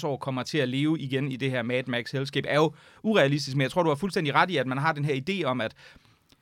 50-70 0.03 0.07
år 0.07 0.17
kommer 0.17 0.43
til 0.43 0.57
at 0.57 0.69
leve 0.69 0.99
igen 0.99 1.31
i 1.31 1.35
det 1.35 1.51
her 1.51 1.63
Mad 1.63 1.83
Max 1.87 2.11
hellscape, 2.11 2.47
er 2.47 2.55
jo 2.55 2.73
urealistisk, 3.03 3.57
men 3.57 3.61
jeg 3.61 3.71
tror, 3.71 3.83
du 3.83 3.89
har 3.89 3.95
fuldstændig 3.95 4.35
ret 4.35 4.49
i, 4.49 4.57
at 4.57 4.67
man 4.67 4.77
har 4.77 4.93
den 4.93 5.05
her 5.05 5.21
idé 5.29 5.43
om, 5.43 5.61
at 5.61 5.75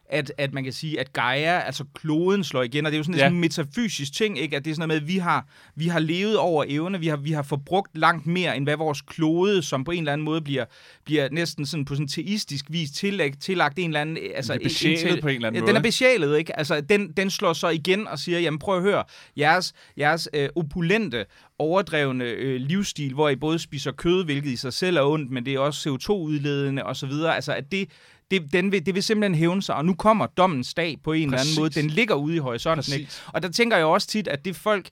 at, 0.10 0.32
at 0.38 0.54
man 0.54 0.64
kan 0.64 0.74
sige, 0.74 1.00
at 1.00 1.14
Gaia, 1.14 1.60
altså 1.60 1.84
kloden, 1.94 2.44
slår 2.44 2.64
igen, 2.64 2.86
og 2.86 2.92
det 2.92 2.96
er 2.96 3.00
jo 3.00 3.04
sådan, 3.04 3.16
ja. 3.16 3.20
sådan 3.20 3.34
en 3.34 3.40
metafysisk 3.40 4.14
ting, 4.14 4.40
ikke? 4.40 4.56
at 4.56 4.66
det 4.66 4.72
er 4.72 4.76
sådan 4.76 4.88
noget 4.88 5.02
med, 5.02 5.08
at 5.10 5.14
vi 5.14 5.18
har, 5.18 5.46
vi 5.76 5.88
har 5.88 6.00
levet 6.00 6.38
over 6.38 6.66
evne, 6.68 7.00
vi 7.00 7.08
har, 7.08 7.18
vi 7.18 7.32
har 7.32 7.44
forbrugt 7.44 7.98
langt 7.98 8.28
mere, 8.28 8.58
end 8.58 8.66
hvad 8.66 8.76
vores 8.76 9.02
klode, 9.02 9.62
som 9.62 9.84
på 9.84 9.92
en 9.92 10.00
eller 10.00 10.14
anden 10.14 10.26
måde 10.26 10.42
bliver, 10.42 10.66
bliver 11.06 11.30
næsten 11.32 11.66
sådan 11.66 11.86
på 11.86 11.96
sådan 11.96 12.08
teistisk 12.08 12.66
vis 12.70 12.92
tillæg, 12.92 13.40
tillagt 13.40 13.80
en 13.80 13.90
eller 13.90 14.02
anden... 14.02 14.18
Altså, 14.36 14.54
det 14.54 14.60
er 14.60 14.66
besjælet 14.66 15.22
på 15.22 15.28
en 15.28 15.36
eller 15.36 15.48
anden 15.48 15.62
måde. 15.62 15.70
Den 15.70 15.78
er 15.78 15.82
besjælet, 15.82 16.38
ikke? 16.38 16.58
Altså, 16.58 16.82
den, 16.82 17.12
den 17.12 17.30
slår 17.30 17.54
så 17.54 17.70
igen 17.70 18.08
og 18.08 18.20
siger, 18.20 18.40
jamen 18.40 18.60
prøv 18.60 18.78
at 18.78 18.84
høre, 18.84 19.04
jeres, 19.38 19.74
jeres 19.98 20.30
øh, 20.34 20.50
opulente, 20.56 21.26
overdrevne 21.60 22.26
øh, 22.26 22.62
livsstil, 22.62 23.14
hvor 23.14 23.30
I 23.30 23.36
både 23.36 23.60
spiser 23.60 23.92
kød, 23.92 24.26
hvilket 24.26 24.50
i 24.50 24.56
sig 24.56 24.74
selv 24.74 24.98
er 24.98 25.02
ondt, 25.02 25.32
men 25.32 25.46
det 25.46 25.54
er 25.54 25.60
også 25.60 25.90
CO2-udledende 25.90 26.84
osv., 26.84 27.12
altså 27.12 27.54
at 27.54 27.72
det 27.72 27.90
det, 28.32 28.54
den 28.54 28.72
vil, 28.72 28.86
det 28.86 28.96
vil 28.96 29.04
simpelthen 29.04 29.36
hævne 29.36 29.62
sig, 29.62 29.76
og 29.76 29.86
nu 29.86 29.94
kommer 29.94 30.26
dommens 30.26 30.74
dag 30.74 30.98
på 31.04 31.14
en 31.14 31.32
Præcis. 31.32 31.34
eller 31.34 31.40
anden 31.40 31.62
måde. 31.62 31.82
Den 31.82 31.90
ligger 31.90 32.16
ude 32.16 32.36
i 32.36 32.40
horisonten. 32.40 32.94
Ikke? 32.94 33.12
Og 33.34 33.44
der 33.44 33.50
tænker 33.50 33.78
jeg 33.78 33.86
også 33.86 34.08
tit, 34.08 34.28
at 34.28 34.46
det 34.46 34.56
folk 34.56 34.90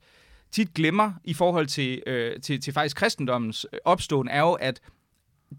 tit 0.52 0.74
glemmer 0.74 1.12
i 1.24 1.34
forhold 1.34 1.68
til, 1.68 2.04
øh, 2.08 2.42
til, 2.42 2.62
til 2.62 2.74
faktisk 2.74 2.96
kristendommens 2.96 3.66
øh, 3.74 3.80
opståen, 3.86 4.28
er 4.28 4.40
jo, 4.40 4.54
at 4.54 4.80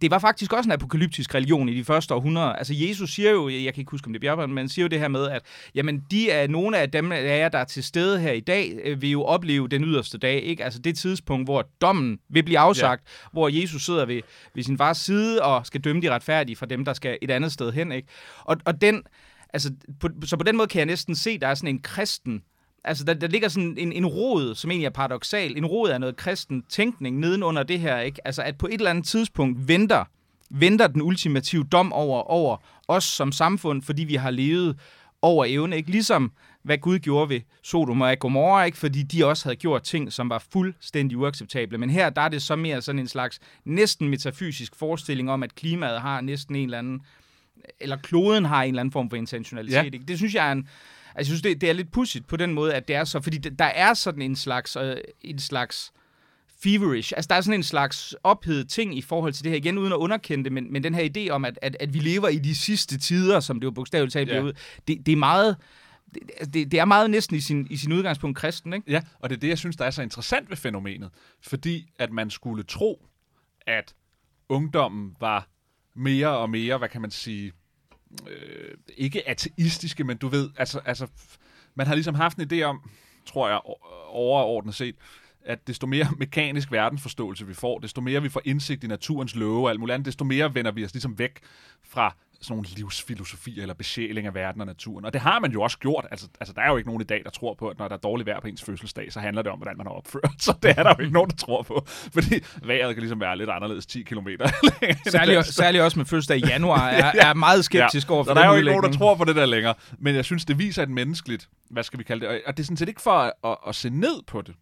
det 0.00 0.10
var 0.10 0.18
faktisk 0.18 0.52
også 0.52 0.68
en 0.68 0.72
apokalyptisk 0.72 1.34
religion 1.34 1.68
i 1.68 1.74
de 1.74 1.84
første 1.84 2.14
århundreder. 2.14 2.52
Altså 2.52 2.74
Jesus 2.76 3.10
siger 3.10 3.30
jo, 3.30 3.48
jeg 3.48 3.74
kan 3.74 3.80
ikke 3.80 3.90
huske 3.90 4.06
om 4.06 4.12
det 4.12 4.18
er 4.18 4.20
Bjergbjørn, 4.20 4.52
men 4.52 4.68
siger 4.68 4.84
jo 4.84 4.88
det 4.88 4.98
her 4.98 5.08
med, 5.08 5.28
at 5.28 5.42
jamen, 5.74 6.02
de 6.10 6.30
er 6.30 6.48
nogle 6.48 6.78
af 6.78 6.90
dem 6.90 7.12
af 7.12 7.38
jer, 7.38 7.48
der 7.48 7.58
er 7.58 7.64
til 7.64 7.84
stede 7.84 8.20
her 8.20 8.32
i 8.32 8.40
dag, 8.40 8.78
øh, 8.84 9.02
vil 9.02 9.10
jo 9.10 9.24
opleve 9.24 9.68
den 9.68 9.84
yderste 9.84 10.18
dag. 10.18 10.42
Ikke? 10.42 10.64
Altså 10.64 10.78
det 10.78 10.98
tidspunkt, 10.98 11.46
hvor 11.46 11.68
dommen 11.80 12.18
vil 12.28 12.42
blive 12.42 12.58
afsagt, 12.58 13.02
ja. 13.06 13.28
hvor 13.32 13.48
Jesus 13.48 13.84
sidder 13.84 14.06
ved, 14.06 14.20
ved 14.54 14.62
sin 14.62 14.78
fars 14.78 14.98
side 14.98 15.42
og 15.42 15.66
skal 15.66 15.80
dømme 15.80 16.02
de 16.02 16.10
retfærdige 16.10 16.56
for 16.56 16.66
dem, 16.66 16.84
der 16.84 16.92
skal 16.92 17.18
et 17.22 17.30
andet 17.30 17.52
sted 17.52 17.72
hen. 17.72 17.92
Ikke? 17.92 18.08
Og, 18.44 18.56
og 18.64 18.80
den, 18.80 19.02
altså, 19.52 19.72
på, 20.00 20.08
så 20.24 20.36
på 20.36 20.44
den 20.44 20.56
måde 20.56 20.68
kan 20.68 20.78
jeg 20.78 20.86
næsten 20.86 21.14
se, 21.14 21.38
der 21.38 21.46
er 21.48 21.54
sådan 21.54 21.74
en 21.74 21.82
kristen 21.82 22.42
Altså, 22.86 23.04
der, 23.04 23.14
der 23.14 23.26
ligger 23.26 23.48
sådan 23.48 23.74
en, 23.78 23.92
en 23.92 24.06
rod, 24.06 24.54
som 24.54 24.70
egentlig 24.70 24.86
er 24.86 24.90
paradoxal. 24.90 25.56
En 25.56 25.66
rod 25.66 25.90
af 25.90 26.00
noget 26.00 26.16
kristen 26.16 26.62
tænkning 26.68 27.18
nedenunder 27.18 27.62
det 27.62 27.80
her, 27.80 28.00
ikke? 28.00 28.26
Altså, 28.26 28.42
at 28.42 28.58
på 28.58 28.66
et 28.66 28.74
eller 28.74 28.90
andet 28.90 29.06
tidspunkt 29.06 29.68
venter, 29.68 30.04
venter 30.50 30.86
den 30.86 31.02
ultimative 31.02 31.64
dom 31.64 31.92
over, 31.92 32.20
over 32.20 32.56
os 32.88 33.04
som 33.04 33.32
samfund, 33.32 33.82
fordi 33.82 34.04
vi 34.04 34.14
har 34.14 34.30
levet 34.30 34.76
over 35.22 35.44
evne, 35.48 35.76
ikke? 35.76 35.90
Ligesom 35.90 36.32
hvad 36.62 36.78
Gud 36.78 36.98
gjorde 36.98 37.28
ved 37.28 37.40
Sodom 37.62 38.00
og 38.00 38.18
Gomorra, 38.18 38.64
ikke? 38.64 38.78
fordi 38.78 39.02
de 39.02 39.26
også 39.26 39.44
havde 39.44 39.56
gjort 39.56 39.82
ting, 39.82 40.12
som 40.12 40.30
var 40.30 40.44
fuldstændig 40.52 41.18
uacceptable. 41.18 41.78
Men 41.78 41.90
her 41.90 42.10
der 42.10 42.20
er 42.20 42.28
det 42.28 42.42
så 42.42 42.56
mere 42.56 42.82
sådan 42.82 42.98
en 42.98 43.08
slags 43.08 43.40
næsten 43.64 44.08
metafysisk 44.08 44.76
forestilling 44.76 45.30
om, 45.30 45.42
at 45.42 45.54
klimaet 45.54 46.00
har 46.00 46.20
næsten 46.20 46.56
en 46.56 46.64
eller 46.64 46.78
anden, 46.78 47.00
eller 47.80 47.96
kloden 47.96 48.44
har 48.44 48.62
en 48.62 48.68
eller 48.68 48.80
anden 48.80 48.92
form 48.92 49.10
for 49.10 49.16
intentionalitet. 49.16 49.76
Ja. 49.76 49.82
Ikke? 49.82 50.04
Det 50.08 50.16
synes 50.16 50.34
jeg 50.34 50.48
er 50.48 50.52
en, 50.52 50.68
Altså, 51.16 51.32
jeg 51.32 51.38
synes, 51.38 51.42
det, 51.42 51.60
det 51.60 51.68
er 51.70 51.72
lidt 51.72 51.92
pudsigt 51.92 52.26
på 52.26 52.36
den 52.36 52.54
måde, 52.54 52.74
at 52.74 52.88
det 52.88 52.96
er 52.96 53.04
så, 53.04 53.20
fordi 53.20 53.38
der 53.38 53.64
er 53.64 53.94
sådan 53.94 54.22
en 54.22 54.36
slags, 54.36 54.76
øh, 54.76 54.96
en 55.20 55.38
slags 55.38 55.92
feverish. 56.62 57.12
Altså, 57.16 57.28
der 57.28 57.34
er 57.34 57.40
sådan 57.40 57.60
en 57.60 57.62
slags 57.62 58.14
ophedet 58.22 58.68
ting 58.68 58.98
i 58.98 59.02
forhold 59.02 59.32
til 59.32 59.44
det 59.44 59.52
her, 59.52 59.56
igen 59.56 59.78
uden 59.78 59.92
at 59.92 59.96
underkende 59.96 60.44
det, 60.44 60.52
men, 60.52 60.72
men 60.72 60.84
den 60.84 60.94
her 60.94 61.08
idé 61.16 61.30
om, 61.30 61.44
at, 61.44 61.58
at, 61.62 61.76
at 61.80 61.94
vi 61.94 61.98
lever 61.98 62.28
i 62.28 62.38
de 62.38 62.56
sidste 62.56 62.98
tider, 62.98 63.40
som 63.40 63.60
det 63.60 63.64
jo 63.64 63.70
bogstaveligt 63.70 64.12
talt 64.12 64.30
yeah. 64.32 64.44
ud, 64.44 64.52
det, 64.88 65.06
det 65.06 65.12
er 65.12 65.16
meget... 65.16 65.56
Det, 66.14 66.54
det, 66.54 66.70
det 66.70 66.80
er 66.80 66.84
meget 66.84 67.10
næsten 67.10 67.36
i 67.36 67.40
sin, 67.40 67.66
i 67.70 67.76
sin 67.76 67.92
udgangspunkt 67.92 68.38
kristen, 68.38 68.72
ikke? 68.72 68.90
Ja, 68.90 69.02
og 69.18 69.30
det 69.30 69.36
er 69.36 69.40
det, 69.40 69.48
jeg 69.48 69.58
synes, 69.58 69.76
der 69.76 69.84
er 69.84 69.90
så 69.90 70.02
interessant 70.02 70.50
ved 70.50 70.56
fænomenet. 70.56 71.10
Fordi 71.40 71.88
at 71.98 72.12
man 72.12 72.30
skulle 72.30 72.62
tro, 72.62 73.06
at 73.66 73.94
ungdommen 74.48 75.16
var 75.20 75.48
mere 75.96 76.28
og 76.28 76.50
mere, 76.50 76.78
hvad 76.78 76.88
kan 76.88 77.00
man 77.00 77.10
sige, 77.10 77.52
øh, 78.28 78.74
ikke 78.96 79.28
ateistiske, 79.28 80.04
men 80.04 80.16
du 80.16 80.28
ved, 80.28 80.50
altså, 80.56 80.80
altså, 80.84 81.06
man 81.74 81.86
har 81.86 81.94
ligesom 81.94 82.14
haft 82.14 82.38
en 82.38 82.52
idé 82.52 82.62
om, 82.62 82.90
tror 83.26 83.48
jeg, 83.48 83.60
overordnet 84.06 84.74
set, 84.74 84.96
at 85.46 85.66
desto 85.66 85.86
mere 85.86 86.06
mekanisk 86.18 86.72
verdensforståelse 86.72 87.46
vi 87.46 87.54
får, 87.54 87.78
desto 87.78 88.00
mere 88.00 88.22
vi 88.22 88.28
får 88.28 88.42
indsigt 88.44 88.84
i 88.84 88.86
naturens 88.86 89.34
love 89.34 89.66
og 89.66 89.70
alt 89.70 89.80
muligt 89.80 89.94
andet, 89.94 90.06
desto 90.06 90.24
mere 90.24 90.54
vender 90.54 90.70
vi 90.70 90.84
os 90.84 90.94
ligesom 90.94 91.18
væk 91.18 91.40
fra 91.84 92.14
sådan 92.40 92.56
nogle 92.56 92.68
livsfilosofier 92.76 93.62
eller 93.62 93.74
besjæling 93.74 94.26
af 94.26 94.34
verden 94.34 94.60
og 94.60 94.66
naturen. 94.66 95.04
Og 95.04 95.12
det 95.12 95.20
har 95.20 95.40
man 95.40 95.52
jo 95.52 95.62
også 95.62 95.78
gjort. 95.78 96.06
Altså, 96.10 96.28
altså, 96.40 96.52
der 96.52 96.62
er 96.62 96.70
jo 96.70 96.76
ikke 96.76 96.88
nogen 96.88 97.02
i 97.02 97.04
dag, 97.04 97.22
der 97.24 97.30
tror 97.30 97.54
på, 97.54 97.68
at 97.68 97.78
når 97.78 97.88
der 97.88 97.94
er 97.94 98.00
dårligt 98.00 98.26
vejr 98.26 98.40
på 98.40 98.46
ens 98.46 98.62
fødselsdag, 98.62 99.12
så 99.12 99.20
handler 99.20 99.42
det 99.42 99.52
om, 99.52 99.58
hvordan 99.58 99.76
man 99.76 99.86
har 99.86 99.94
opført. 99.94 100.30
Så 100.38 100.54
det 100.62 100.70
er 100.70 100.82
der 100.82 100.94
jo 100.98 101.02
ikke 101.02 101.12
nogen, 101.12 101.30
der 101.30 101.36
tror 101.36 101.62
på. 101.62 101.84
Fordi 101.86 102.34
vejret 102.62 102.94
kan 102.94 103.00
ligesom 103.00 103.20
være 103.20 103.38
lidt 103.38 103.50
anderledes 103.50 103.86
10 103.86 104.02
km 104.02 104.28
Særligt, 105.08 105.46
særligt 105.46 105.84
også 105.84 105.98
med 105.98 106.06
fødselsdag 106.06 106.36
i 106.36 106.46
januar, 106.46 106.88
er, 107.00 107.12
er 107.14 107.34
meget 107.34 107.64
skeptisk 107.64 108.08
ja. 108.08 108.14
over 108.14 108.24
for 108.24 108.30
Så 108.30 108.34
der 108.34 108.46
er 108.46 108.50
jo 108.50 108.56
ikke 108.56 108.70
nogen, 108.70 108.92
der 108.92 108.98
tror 108.98 109.14
på 109.14 109.24
det 109.24 109.36
der 109.36 109.46
længere. 109.46 109.74
Men 109.98 110.14
jeg 110.14 110.24
synes, 110.24 110.44
det 110.44 110.58
viser 110.58 110.82
et 110.82 110.90
menneskeligt, 110.90 111.48
hvad 111.70 111.82
skal 111.82 111.98
vi 111.98 112.04
kalde 112.04 112.26
det, 112.26 112.42
og 112.46 112.56
det 112.56 112.62
er 112.62 112.64
sådan 112.64 112.76
set 112.76 112.88
ikke 112.88 113.02
for 113.02 113.10
at, 113.10 113.32
at, 113.44 113.56
at 113.68 113.74
se 113.74 113.90
ned 113.90 114.22
på 114.26 114.42
det, 114.42 114.54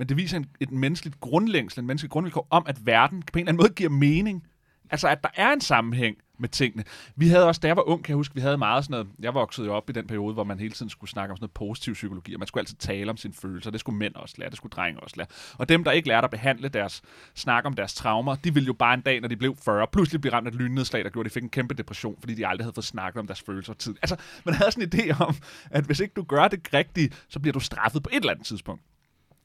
men 0.00 0.08
det 0.08 0.16
viser 0.16 0.36
en, 0.36 0.46
et 0.60 0.70
menneskeligt 0.70 1.20
grundlængsel, 1.20 1.80
en 1.80 1.86
menneskelig 1.86 2.10
grundvilkår 2.10 2.46
om, 2.50 2.64
at 2.66 2.86
verden 2.86 3.22
på 3.22 3.38
en 3.38 3.40
eller 3.40 3.48
anden 3.48 3.62
måde 3.62 3.72
giver 3.72 3.90
mening. 3.90 4.44
Altså, 4.90 5.08
at 5.08 5.22
der 5.22 5.28
er 5.34 5.52
en 5.52 5.60
sammenhæng 5.60 6.16
med 6.38 6.48
tingene. 6.48 6.84
Vi 7.16 7.28
havde 7.28 7.46
også, 7.46 7.60
da 7.60 7.66
jeg 7.66 7.76
var 7.76 7.82
ung, 7.82 8.04
kan 8.04 8.10
jeg 8.10 8.16
huske, 8.16 8.34
vi 8.34 8.40
havde 8.40 8.58
meget 8.58 8.84
sådan 8.84 8.92
noget, 8.92 9.08
jeg 9.18 9.34
voksede 9.34 9.66
jo 9.66 9.74
op 9.74 9.90
i 9.90 9.92
den 9.92 10.06
periode, 10.06 10.34
hvor 10.34 10.44
man 10.44 10.58
hele 10.58 10.72
tiden 10.72 10.90
skulle 10.90 11.10
snakke 11.10 11.32
om 11.32 11.36
sådan 11.36 11.42
noget 11.44 11.72
positiv 11.72 11.94
psykologi, 11.94 12.34
og 12.34 12.38
man 12.38 12.46
skulle 12.46 12.60
altid 12.60 12.76
tale 12.76 13.10
om 13.10 13.16
sine 13.16 13.34
følelser, 13.34 13.70
det 13.70 13.80
skulle 13.80 13.98
mænd 13.98 14.14
også 14.14 14.34
lære, 14.38 14.50
det 14.50 14.56
skulle 14.56 14.70
drenge 14.70 15.00
også 15.00 15.16
lære. 15.16 15.26
Og 15.58 15.68
dem, 15.68 15.84
der 15.84 15.90
ikke 15.90 16.08
lærte 16.08 16.24
at 16.24 16.30
behandle 16.30 16.68
deres, 16.68 17.02
snak 17.34 17.64
om 17.64 17.74
deres 17.74 17.94
traumer, 17.94 18.34
de 18.34 18.54
ville 18.54 18.66
jo 18.66 18.72
bare 18.72 18.94
en 18.94 19.00
dag, 19.00 19.20
når 19.20 19.28
de 19.28 19.36
blev 19.36 19.56
40, 19.56 19.86
pludselig 19.92 20.20
blive 20.20 20.32
ramt 20.32 20.46
af 20.46 20.50
et 20.50 20.56
lynnedslag, 20.56 21.04
der 21.04 21.10
gjorde, 21.10 21.26
at 21.26 21.30
de 21.30 21.34
fik 21.34 21.42
en 21.42 21.50
kæmpe 21.50 21.74
depression, 21.74 22.16
fordi 22.20 22.34
de 22.34 22.46
aldrig 22.46 22.64
havde 22.64 22.74
fået 22.74 22.84
snakket 22.84 23.20
om 23.20 23.26
deres 23.26 23.42
følelser 23.42 23.74
tid. 23.74 23.94
Altså, 24.02 24.16
man 24.44 24.54
havde 24.54 24.72
sådan 24.72 24.90
en 24.92 25.00
idé 25.00 25.24
om, 25.24 25.34
at 25.70 25.84
hvis 25.84 26.00
ikke 26.00 26.12
du 26.14 26.22
gør 26.22 26.48
det 26.48 26.74
rigtigt, 26.74 27.24
så 27.28 27.40
bliver 27.40 27.52
du 27.52 27.60
straffet 27.60 28.02
på 28.02 28.10
et 28.12 28.16
eller 28.16 28.32
andet 28.32 28.46
tidspunkt. 28.46 28.82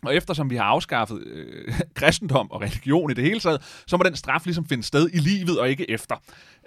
Og 0.07 0.15
eftersom 0.15 0.49
vi 0.49 0.55
har 0.55 0.63
afskaffet 0.63 1.23
øh, 1.27 1.73
kristendom 1.95 2.51
og 2.51 2.61
religion 2.61 3.11
i 3.11 3.13
det 3.13 3.23
hele 3.23 3.39
taget, 3.39 3.83
så 3.87 3.97
må 3.97 4.03
den 4.03 4.15
straf 4.15 4.45
ligesom 4.45 4.65
finde 4.65 4.83
sted 4.83 5.09
i 5.13 5.17
livet 5.17 5.59
og 5.59 5.69
ikke 5.69 5.91
efter. 5.91 6.15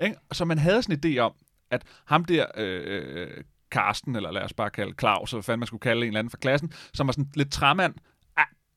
Ikke? 0.03 0.17
Så 0.33 0.45
man 0.45 0.59
havde 0.59 0.83
sådan 0.83 1.01
en 1.05 1.17
idé 1.17 1.19
om, 1.19 1.33
at 1.71 1.83
ham 2.05 2.25
der, 2.25 2.47
øh, 2.57 3.23
øh 3.23 3.45
Karsten, 3.71 4.17
eller 4.17 4.31
lad 4.31 4.43
os 4.43 4.53
bare 4.53 4.71
kalde 4.71 4.95
Claus, 5.01 5.33
eller 5.33 5.39
hvad 5.39 5.43
fanden 5.43 5.61
man 5.61 5.67
skulle 5.67 5.81
kalde 5.81 6.01
en 6.01 6.07
eller 6.07 6.19
anden 6.19 6.31
fra 6.31 6.39
klassen, 6.39 6.73
som 6.95 7.07
var 7.07 7.13
sådan 7.13 7.31
lidt 7.35 7.53
træmand, 7.53 7.95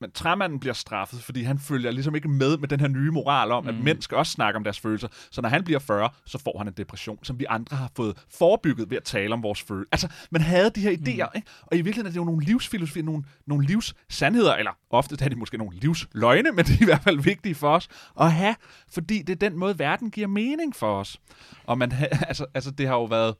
men 0.02 0.10
træmanden 0.10 0.60
bliver 0.60 0.74
straffet, 0.74 1.22
fordi 1.22 1.42
han 1.42 1.58
følger 1.58 1.90
ligesom 1.90 2.14
ikke 2.14 2.28
med 2.28 2.58
med 2.58 2.68
den 2.68 2.80
her 2.80 2.88
nye 2.88 3.10
moral 3.10 3.52
om, 3.52 3.62
mm. 3.62 3.68
at 3.68 3.74
mænd 3.74 4.02
skal 4.02 4.16
også 4.16 4.32
snakke 4.32 4.56
om 4.56 4.64
deres 4.64 4.80
følelser. 4.80 5.08
Så 5.30 5.42
når 5.42 5.48
han 5.48 5.64
bliver 5.64 5.78
40, 5.78 6.10
så 6.26 6.38
får 6.38 6.58
han 6.58 6.68
en 6.68 6.74
depression, 6.76 7.18
som 7.22 7.38
vi 7.38 7.46
andre 7.48 7.76
har 7.76 7.90
fået 7.96 8.24
forebygget 8.30 8.90
ved 8.90 8.96
at 8.96 9.04
tale 9.04 9.32
om 9.34 9.42
vores 9.42 9.62
følelser. 9.62 9.88
Altså, 9.92 10.08
man 10.30 10.42
havde 10.42 10.70
de 10.70 10.80
her 10.80 10.90
idéer, 10.90 11.26
mm. 11.26 11.36
ikke? 11.36 11.48
og 11.62 11.76
i 11.76 11.80
virkeligheden 11.82 12.06
er 12.06 12.10
det 12.10 12.16
jo 12.16 12.24
nogle 12.24 12.44
livsfilosofier, 12.44 13.04
nogle, 13.04 13.24
nogle 13.46 13.66
livssandheder, 13.66 14.54
eller 14.54 14.70
ofte 14.90 15.24
er 15.24 15.28
de 15.28 15.36
måske 15.36 15.58
nogle 15.58 15.76
livsløgne, 15.76 16.52
men 16.52 16.64
det 16.64 16.78
er 16.78 16.82
i 16.82 16.84
hvert 16.84 17.02
fald 17.02 17.20
vigtige 17.20 17.54
for 17.54 17.74
os 17.76 17.88
at 18.20 18.32
have, 18.32 18.54
fordi 18.88 19.22
det 19.22 19.32
er 19.32 19.48
den 19.48 19.58
måde, 19.58 19.78
verden 19.78 20.10
giver 20.10 20.26
mening 20.26 20.76
for 20.76 20.98
os. 20.98 21.20
Og 21.64 21.78
man, 21.78 21.92
altså, 22.28 22.46
altså, 22.54 22.70
det 22.70 22.86
har 22.86 22.94
jo 22.94 23.04
været 23.04 23.34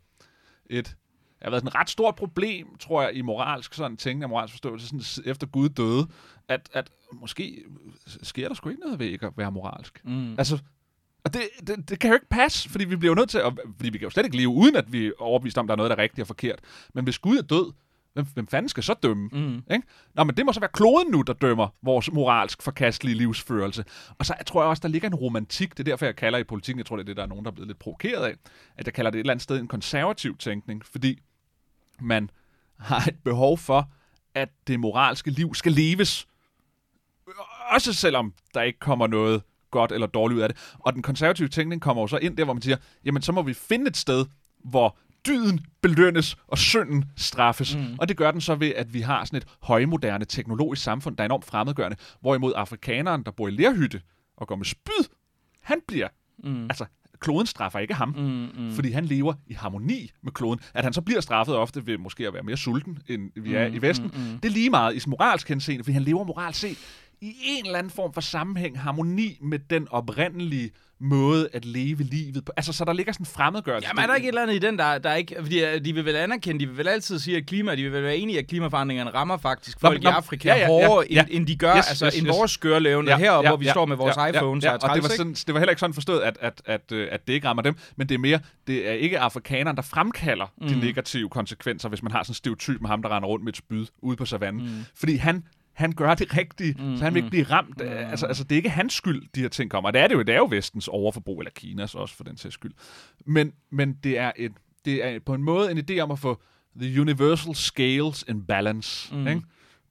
et 0.70 0.96
det 1.44 1.52
har 1.52 1.60
været 1.60 1.74
et 1.74 1.74
ret 1.74 1.90
stort 1.90 2.14
problem, 2.14 2.76
tror 2.76 3.02
jeg, 3.02 3.14
i 3.14 3.22
moralsk 3.22 3.74
sådan 3.74 3.96
tænkende, 3.96 4.28
moralsk 4.28 4.52
forståelse, 4.52 4.86
sådan, 4.86 5.30
efter 5.30 5.46
Gud 5.46 5.68
døde, 5.68 6.08
at, 6.48 6.68
at 6.72 6.90
måske 7.12 7.64
sker 8.22 8.48
der 8.48 8.54
sgu 8.54 8.68
ikke 8.68 8.82
noget 8.82 8.98
ved 8.98 9.06
ikke 9.06 9.26
at 9.26 9.32
være 9.36 9.52
moralsk. 9.52 10.00
Mm. 10.04 10.34
Altså, 10.38 10.58
og 11.24 11.34
det, 11.34 11.42
det, 11.66 11.88
det 11.90 11.98
kan 11.98 12.10
jo 12.10 12.14
ikke 12.14 12.28
passe, 12.28 12.70
fordi 12.70 12.84
vi 12.84 12.96
bliver 12.96 13.10
jo 13.10 13.14
nødt 13.14 13.30
til 13.30 13.38
at, 13.38 13.52
fordi 13.76 13.90
vi 13.90 13.98
kan 13.98 14.06
jo 14.06 14.10
slet 14.10 14.24
ikke 14.24 14.36
leve, 14.36 14.48
uden 14.48 14.76
at 14.76 14.92
vi 14.92 15.06
er 15.06 15.12
overbevist 15.18 15.58
om, 15.58 15.64
at 15.64 15.68
der 15.68 15.74
er 15.74 15.76
noget, 15.76 15.90
der 15.90 15.96
er 15.96 16.02
rigtigt 16.02 16.20
og 16.20 16.26
forkert. 16.26 16.60
Men 16.94 17.04
hvis 17.04 17.18
Gud 17.18 17.38
er 17.38 17.42
død, 17.42 17.72
hvem, 18.12 18.26
hvem 18.34 18.46
fanden 18.46 18.68
skal 18.68 18.82
så 18.82 18.94
dømme? 19.02 19.28
Mm. 19.32 19.62
Ikke? 19.74 19.86
Nå, 20.14 20.24
men 20.24 20.36
det 20.36 20.46
må 20.46 20.52
så 20.52 20.60
være 20.60 20.70
kloden 20.72 21.10
nu, 21.10 21.22
der 21.22 21.32
dømmer 21.32 21.68
vores 21.82 22.12
moralsk 22.12 22.62
forkastelige 22.62 23.16
livsførelse. 23.16 23.84
Og 24.18 24.26
så 24.26 24.34
jeg 24.38 24.46
tror 24.46 24.62
jeg 24.62 24.68
også, 24.68 24.80
der 24.80 24.88
ligger 24.88 25.08
en 25.08 25.14
romantik. 25.14 25.70
Det 25.70 25.80
er 25.80 25.84
derfor, 25.84 26.06
jeg 26.06 26.16
kalder 26.16 26.38
i 26.38 26.44
politikken, 26.44 26.78
jeg 26.78 26.86
tror, 26.86 26.96
det 26.96 27.02
er 27.02 27.06
det, 27.06 27.16
der 27.16 27.22
er 27.22 27.26
nogen, 27.26 27.44
der 27.44 27.50
er 27.50 27.54
blevet 27.54 27.68
lidt 27.68 27.78
provokeret 27.78 28.24
af, 28.24 28.34
at 28.76 28.86
jeg 28.86 28.94
kalder 28.94 29.10
det 29.10 29.18
et 29.18 29.20
eller 29.20 29.32
andet 29.32 29.42
sted 29.42 29.60
en 29.60 29.68
konservativ 29.68 30.36
tænkning, 30.36 30.84
fordi 30.84 31.20
man 32.02 32.30
har 32.78 33.06
et 33.08 33.18
behov 33.24 33.58
for, 33.58 33.90
at 34.34 34.48
det 34.66 34.80
moralske 34.80 35.30
liv 35.30 35.54
skal 35.54 35.72
leves. 35.72 36.26
Også 37.74 37.92
selvom 37.92 38.34
der 38.54 38.62
ikke 38.62 38.78
kommer 38.78 39.06
noget 39.06 39.42
godt 39.70 39.92
eller 39.92 40.06
dårligt 40.06 40.36
ud 40.36 40.42
af 40.42 40.48
det. 40.48 40.74
Og 40.78 40.92
den 40.92 41.02
konservative 41.02 41.48
tænkning 41.48 41.82
kommer 41.82 42.02
jo 42.02 42.06
så 42.06 42.16
ind 42.16 42.36
der, 42.36 42.44
hvor 42.44 42.52
man 42.52 42.62
siger, 42.62 42.76
jamen 43.04 43.22
så 43.22 43.32
må 43.32 43.42
vi 43.42 43.54
finde 43.54 43.86
et 43.86 43.96
sted, 43.96 44.26
hvor 44.64 44.98
dyden 45.26 45.66
belønnes 45.80 46.36
og 46.46 46.58
synden 46.58 47.04
straffes. 47.16 47.76
Mm. 47.76 47.96
Og 47.98 48.08
det 48.08 48.16
gør 48.16 48.30
den 48.30 48.40
så 48.40 48.54
ved, 48.54 48.72
at 48.76 48.94
vi 48.94 49.00
har 49.00 49.24
sådan 49.24 49.36
et 49.36 49.46
højmoderne 49.62 50.24
teknologisk 50.24 50.82
samfund, 50.82 51.16
der 51.16 51.24
er 51.24 51.26
enormt 51.26 51.44
fremmedgørende, 51.44 51.96
hvorimod 52.20 52.52
afrikaneren, 52.56 53.22
der 53.22 53.30
bor 53.30 53.48
i 53.48 53.50
lærhytte 53.50 54.02
og 54.36 54.46
går 54.46 54.56
med 54.56 54.64
spyd, 54.64 55.04
han 55.60 55.80
bliver 55.88 56.08
mm. 56.44 56.64
altså 56.64 56.84
kloden 57.22 57.46
straffer 57.46 57.78
ikke 57.78 57.94
ham, 57.94 58.08
mm, 58.08 58.62
mm. 58.62 58.72
fordi 58.72 58.90
han 58.90 59.04
lever 59.04 59.34
i 59.46 59.54
harmoni 59.54 60.10
med 60.22 60.32
kloden. 60.32 60.60
At 60.74 60.84
han 60.84 60.92
så 60.92 61.00
bliver 61.00 61.20
straffet 61.20 61.56
ofte 61.56 61.86
ved 61.86 61.98
måske 61.98 62.26
at 62.26 62.34
være 62.34 62.42
mere 62.42 62.56
sulten, 62.56 62.98
end 63.08 63.30
vi 63.42 63.54
er 63.54 63.68
mm, 63.68 63.74
i 63.74 63.78
Vesten, 63.78 64.06
mm, 64.14 64.20
mm. 64.20 64.38
det 64.38 64.48
er 64.48 64.52
lige 64.52 64.70
meget 64.70 64.94
i 65.06 65.08
moralsk 65.08 65.48
henseende, 65.48 65.84
fordi 65.84 65.92
han 65.92 66.02
lever 66.02 66.24
moralt 66.24 66.56
set 66.56 66.78
i 67.22 67.36
en 67.44 67.66
eller 67.66 67.78
anden 67.78 67.92
form 67.92 68.12
for 68.12 68.20
sammenhæng, 68.20 68.80
harmoni 68.80 69.38
med 69.40 69.58
den 69.58 69.88
oprindelige 69.90 70.70
måde 71.00 71.48
at 71.52 71.64
leve 71.64 72.02
livet 72.02 72.44
på. 72.44 72.52
Altså, 72.56 72.72
så 72.72 72.84
der 72.84 72.92
ligger 72.92 73.12
sådan 73.12 73.22
en 73.22 73.26
fremmedgørelse. 73.26 73.88
Jamen, 73.88 74.02
er 74.02 74.06
der 74.06 74.14
ikke 74.14 74.26
et 74.26 74.28
eller 74.28 74.42
andet 74.42 74.54
i 74.54 74.58
den, 74.58 74.78
der, 74.78 74.98
der 74.98 75.14
ikke... 75.14 75.36
Fordi 75.40 75.64
øh, 75.64 75.84
de 75.84 75.94
vil 75.94 76.04
vel 76.04 76.16
anerkende, 76.16 76.60
de 76.60 76.66
vil 76.66 76.78
vel 76.78 76.88
altid 76.88 77.18
sige, 77.18 77.36
at 77.36 77.46
klima, 77.46 77.74
de 77.74 77.82
vil 77.82 77.92
vel 77.92 78.02
være 78.02 78.16
enige 78.16 78.38
at 78.38 78.46
klimaforandringerne 78.46 79.10
rammer 79.10 79.36
faktisk 79.36 79.80
folk 79.80 80.02
nå, 80.02 80.10
i 80.10 80.12
Afrika 80.12 80.48
ja, 80.48 80.58
ja, 80.58 80.66
hårdere, 80.66 81.06
ja, 81.10 81.14
ja. 81.14 81.20
End, 81.20 81.28
end 81.30 81.46
de 81.46 81.56
gør, 81.56 81.76
yes, 81.76 81.88
altså 81.88 82.06
yes, 82.06 82.18
end 82.18 82.26
yes. 82.26 82.36
vores 82.36 82.50
skørlevende 82.50 83.12
ja, 83.12 83.18
heroppe, 83.18 83.46
ja, 83.46 83.50
hvor 83.50 83.56
vi 83.56 83.64
ja, 83.64 83.72
står 83.72 83.86
med 83.86 83.96
vores 83.96 84.16
ja, 84.16 84.26
iPhones. 84.26 84.64
Ja, 84.64 84.70
ja, 84.70 84.76
og, 84.76 84.90
og 84.90 84.94
det, 84.94 85.02
var 85.02 85.08
sådan, 85.08 85.34
det 85.34 85.54
var 85.54 85.60
heller 85.60 85.70
ikke 85.70 85.80
sådan 85.80 85.94
forstået, 85.94 86.20
at, 86.20 86.38
at, 86.40 86.62
at, 86.64 86.92
øh, 86.92 87.08
at 87.10 87.26
det 87.26 87.32
ikke 87.32 87.48
rammer 87.48 87.62
dem, 87.62 87.74
men 87.96 88.08
det 88.08 88.14
er 88.14 88.18
mere, 88.18 88.40
det 88.66 88.88
er 88.88 88.92
ikke 88.92 89.20
afrikanerne, 89.20 89.76
der 89.76 89.82
fremkalder 89.82 90.52
mm. 90.60 90.68
de 90.68 90.80
negative 90.80 91.28
konsekvenser, 91.28 91.88
hvis 91.88 92.02
man 92.02 92.12
har 92.12 92.22
sådan 92.22 92.30
en 92.30 92.34
stereotyp 92.34 92.80
med 92.80 92.88
ham, 92.88 93.02
der 93.02 93.16
render 93.16 93.28
rundt 93.28 93.44
med 93.44 93.52
et 93.52 93.56
spyd 93.56 93.86
ude 94.02 94.16
på 94.16 94.24
savannen. 94.24 94.62
Mm. 94.62 94.84
Fordi 94.94 95.16
han 95.16 95.44
han 95.72 95.92
gør 95.92 96.14
det 96.14 96.36
rigtigt, 96.36 96.80
mm, 96.80 96.96
så 96.96 97.04
han 97.04 97.14
vil 97.14 97.18
ikke 97.18 97.26
mm. 97.26 97.30
blive 97.30 97.44
ramt. 97.44 97.80
Mm. 97.80 97.86
Altså, 97.88 98.26
altså, 98.26 98.44
det 98.44 98.52
er 98.52 98.56
ikke 98.56 98.70
hans 98.70 98.94
skyld, 98.94 99.22
de 99.34 99.40
her 99.40 99.48
ting 99.48 99.70
kommer. 99.70 99.88
Og 99.88 99.92
det 99.92 100.00
er 100.00 100.06
det 100.06 100.14
jo, 100.14 100.22
det 100.22 100.34
er 100.34 100.38
jo 100.38 100.46
vestens 100.50 100.88
overforbrug, 100.88 101.40
eller 101.40 101.50
Kinas 101.50 101.94
også 101.94 102.14
for 102.14 102.24
den 102.24 102.36
sags 102.36 102.54
skyld. 102.54 102.72
Men, 103.26 103.52
men 103.70 103.92
det, 103.92 104.18
er 104.18 104.32
et, 104.36 104.52
det 104.84 105.04
er 105.04 105.18
på 105.26 105.34
en 105.34 105.42
måde 105.42 105.70
en 105.70 105.78
idé 105.78 105.98
om 105.98 106.10
at 106.10 106.18
få 106.18 106.42
the 106.80 107.00
universal 107.00 107.54
scales 107.54 108.24
in 108.28 108.46
balance. 108.46 109.14
Mm. 109.14 109.26
Ikke? 109.26 109.42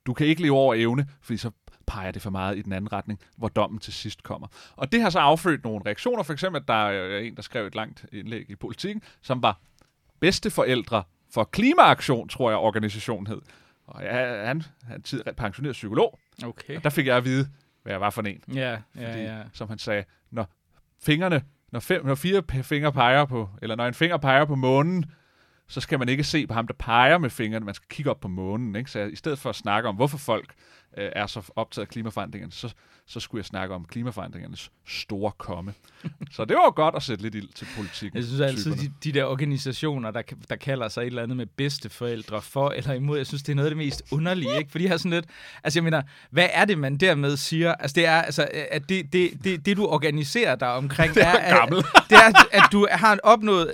Du 0.05 0.13
kan 0.13 0.27
ikke 0.27 0.41
leve 0.41 0.55
over 0.55 0.75
evne, 0.75 1.07
fordi 1.21 1.37
så 1.37 1.51
peger 1.87 2.11
det 2.11 2.21
for 2.21 2.29
meget 2.29 2.57
i 2.57 2.61
den 2.61 2.73
anden 2.73 2.93
retning, 2.93 3.19
hvor 3.37 3.47
dommen 3.47 3.79
til 3.79 3.93
sidst 3.93 4.23
kommer. 4.23 4.47
Og 4.75 4.91
det 4.91 5.01
har 5.01 5.09
så 5.09 5.19
affødt 5.19 5.63
nogle 5.63 5.81
reaktioner. 5.85 6.23
For 6.23 6.33
eksempel, 6.33 6.61
at 6.61 6.67
der 6.67 6.73
er 6.73 7.19
en, 7.19 7.35
der 7.35 7.41
skrev 7.41 7.67
et 7.67 7.75
langt 7.75 8.05
indlæg 8.11 8.45
i 8.49 8.55
politikken, 8.55 9.01
som 9.21 9.43
var 9.43 9.59
bedsteforældre 10.19 11.03
for 11.33 11.43
klimaaktion, 11.43 12.29
tror 12.29 12.49
jeg, 12.49 12.57
organisationen 12.59 13.27
hed. 13.27 13.41
Og 13.91 14.03
ja, 14.03 14.45
han 14.45 14.63
er 14.89 14.99
tid 15.03 15.23
pensioneret 15.37 15.73
psykolog. 15.73 16.19
Okay. 16.43 16.75
Og 16.75 16.83
der 16.83 16.89
fik 16.89 17.07
jeg 17.07 17.17
at 17.17 17.25
vide, 17.25 17.49
hvad 17.83 17.93
jeg 17.93 18.01
var 18.01 18.09
for 18.09 18.21
en. 18.21 18.43
Ja, 18.53 18.77
ja, 18.95 19.11
Fordi, 19.11 19.23
ja. 19.23 19.41
Som 19.53 19.69
han 19.69 19.77
sagde, 19.77 20.03
når 20.31 20.53
fingrene, 21.03 21.41
når, 21.71 21.79
fem, 21.79 22.05
når 22.05 22.15
fire 22.15 22.63
fingre 22.63 22.91
peger 22.93 23.25
på, 23.25 23.49
eller 23.61 23.75
når 23.75 23.87
en 23.87 23.93
finger 23.93 24.17
peger 24.17 24.45
på 24.45 24.55
månen, 24.55 25.05
så 25.67 25.81
skal 25.81 25.99
man 25.99 26.09
ikke 26.09 26.23
se 26.23 26.47
på 26.47 26.53
ham, 26.53 26.67
der 26.67 26.73
peger 26.73 27.17
med 27.17 27.29
fingrene, 27.29 27.65
man 27.65 27.75
skal 27.75 27.87
kigge 27.89 28.11
op 28.11 28.19
på 28.19 28.27
månen. 28.27 28.75
Ikke? 28.75 28.91
Så 28.91 28.99
i 28.99 29.15
stedet 29.15 29.39
for 29.39 29.49
at 29.49 29.55
snakke 29.55 29.89
om, 29.89 29.95
hvorfor 29.95 30.17
folk 30.17 30.53
øh, 30.97 31.09
er 31.15 31.27
så 31.27 31.51
optaget 31.55 31.85
af 31.85 31.89
klimaforandringerne, 31.89 32.51
så 32.51 32.73
så 33.11 33.19
skulle 33.19 33.39
jeg 33.39 33.45
snakke 33.45 33.75
om 33.75 33.85
klimaforandringernes 33.85 34.71
store 34.87 35.31
komme. 35.37 35.73
så 36.35 36.45
det 36.45 36.55
var 36.55 36.63
jo 36.63 36.73
godt 36.75 36.95
at 36.95 37.03
sætte 37.03 37.23
lidt 37.23 37.35
ild 37.35 37.47
til 37.55 37.67
politik. 37.75 38.15
Jeg 38.15 38.23
synes 38.23 38.41
altid, 38.41 38.75
de, 38.75 38.91
de 39.03 39.11
der 39.11 39.25
organisationer, 39.25 40.11
der, 40.11 40.21
der 40.49 40.55
kalder 40.55 40.87
sig 40.87 41.01
et 41.01 41.07
eller 41.07 41.23
andet 41.23 41.37
med 41.37 41.45
bedsteforældre 41.45 42.41
for 42.41 42.69
eller 42.69 42.93
imod, 42.93 43.17
jeg 43.17 43.27
synes, 43.27 43.43
det 43.43 43.51
er 43.51 43.55
noget 43.55 43.67
af 43.67 43.71
det 43.71 43.77
mest 43.77 44.03
underlige, 44.11 44.57
ikke? 44.57 44.71
Fordi 44.71 44.83
jeg 44.83 44.91
har 44.91 44.97
sådan 44.97 45.11
lidt, 45.11 45.25
altså 45.63 45.79
jeg 45.79 45.83
mener, 45.83 46.01
hvad 46.29 46.47
er 46.53 46.65
det, 46.65 46.77
man 46.77 46.97
dermed 46.97 47.37
siger? 47.37 47.73
Altså 47.73 47.95
det 47.95 48.05
er, 48.05 48.21
altså, 48.21 48.47
at 48.71 48.89
det, 48.89 49.13
det, 49.13 49.31
det, 49.43 49.65
det 49.65 49.77
du 49.77 49.85
organiserer 49.85 50.55
dig 50.55 50.73
omkring, 50.73 51.13
det 51.15 51.23
er, 51.23 51.31
er, 51.31 51.65
det 52.09 52.17
er, 52.17 52.47
at 52.51 52.63
du 52.71 52.87
har 52.91 53.19
opnået 53.23 53.73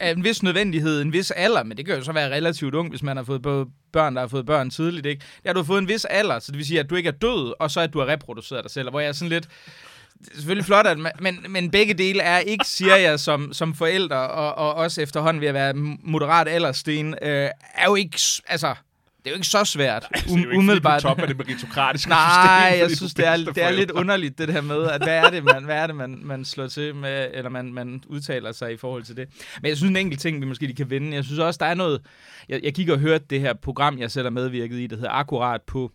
en 0.00 0.24
vis 0.24 0.42
nødvendighed, 0.42 1.02
en 1.02 1.12
vis 1.12 1.30
alder, 1.30 1.62
men 1.62 1.76
det 1.76 1.86
kan 1.86 1.96
jo 1.96 2.02
så 2.02 2.12
være 2.12 2.30
relativt 2.30 2.74
ung, 2.74 2.88
hvis 2.90 3.02
man 3.02 3.16
har 3.16 3.24
fået 3.24 3.42
både 3.42 3.66
børn, 3.96 4.14
der 4.14 4.20
har 4.20 4.28
fået 4.28 4.46
børn 4.46 4.70
tidligt, 4.70 5.06
ikke? 5.06 5.24
Det 5.44 5.56
har 5.56 5.62
fået 5.62 5.78
en 5.78 5.88
vis 5.88 6.04
alder, 6.04 6.38
så 6.38 6.52
det 6.52 6.58
vil 6.58 6.66
sige, 6.66 6.80
at 6.80 6.90
du 6.90 6.94
ikke 6.94 7.08
er 7.08 7.12
død, 7.12 7.54
og 7.60 7.70
så 7.70 7.80
at 7.80 7.92
du 7.92 7.98
har 7.98 8.06
reproduceret 8.06 8.64
dig 8.64 8.70
selv, 8.70 8.90
hvor 8.90 9.00
jeg 9.00 9.08
er 9.08 9.12
sådan 9.12 9.28
lidt... 9.28 9.48
Det 10.18 10.30
er 10.30 10.34
selvfølgelig 10.34 10.64
flot, 10.64 10.86
at, 10.86 10.98
men, 11.20 11.46
men 11.48 11.70
begge 11.70 11.94
dele 11.94 12.22
er 12.22 12.38
ikke, 12.38 12.64
siger 12.64 12.96
jeg, 12.96 13.20
som, 13.20 13.52
som 13.52 13.74
forældre, 13.74 14.16
og, 14.16 14.54
og 14.54 14.74
også 14.74 15.02
efterhånden 15.02 15.40
ved 15.40 15.48
at 15.48 15.54
være 15.54 15.74
moderat 16.02 16.48
alderssten, 16.48 17.14
øh, 17.22 17.50
er 17.74 17.84
jo 17.86 17.94
ikke, 17.94 18.20
altså, 18.46 18.74
det 19.26 19.30
er 19.32 19.34
jo 19.34 19.38
ikke 19.38 19.46
så 19.46 19.64
svært. 19.64 20.06
Nej, 20.12 20.20
det 20.24 20.30
er 20.30 20.42
jo 20.42 20.48
ikke, 20.48 20.58
umiddelbart. 20.58 21.02
top 21.02 21.20
af 21.20 21.28
det 21.28 21.36
meritokratiske 21.36 22.08
Nej, 22.10 22.70
system. 22.70 22.80
jeg 22.80 22.96
synes, 22.96 23.14
det 23.14 23.26
er, 23.26 23.36
det 23.36 23.62
er 23.64 23.70
lidt 23.70 23.90
underligt, 23.90 24.38
det 24.38 24.52
her 24.52 24.60
med, 24.60 24.82
at 24.88 25.02
hvad 25.02 25.16
er 25.18 25.30
det, 25.30 25.44
man, 25.44 25.64
hvad 25.64 25.76
er 25.76 25.86
det, 25.86 25.96
man, 25.96 26.20
man 26.22 26.44
slår 26.44 26.66
til 26.66 26.94
med, 26.94 27.28
eller 27.34 27.50
man, 27.50 27.72
man 27.72 28.02
udtaler 28.08 28.52
sig 28.52 28.72
i 28.72 28.76
forhold 28.76 29.02
til 29.02 29.16
det. 29.16 29.28
Men 29.62 29.68
jeg 29.68 29.76
synes, 29.76 29.90
en 29.90 29.96
enkelt 29.96 30.20
ting, 30.20 30.40
vi 30.40 30.46
måske 30.46 30.66
lige 30.66 30.76
kan 30.76 30.90
vende. 30.90 31.14
Jeg 31.14 31.24
synes 31.24 31.38
også, 31.38 31.58
der 31.58 31.66
er 31.66 31.74
noget... 31.74 32.00
Jeg, 32.48 32.60
jeg 32.62 32.74
kigger 32.74 32.94
og 32.94 33.00
hørte 33.00 33.24
det 33.30 33.40
her 33.40 33.54
program, 33.54 33.98
jeg 33.98 34.10
selv 34.10 34.24
har 34.24 34.30
medvirket 34.30 34.76
i, 34.78 34.86
der 34.86 34.96
hedder 34.96 35.10
Akkurat 35.10 35.60
på 35.66 35.92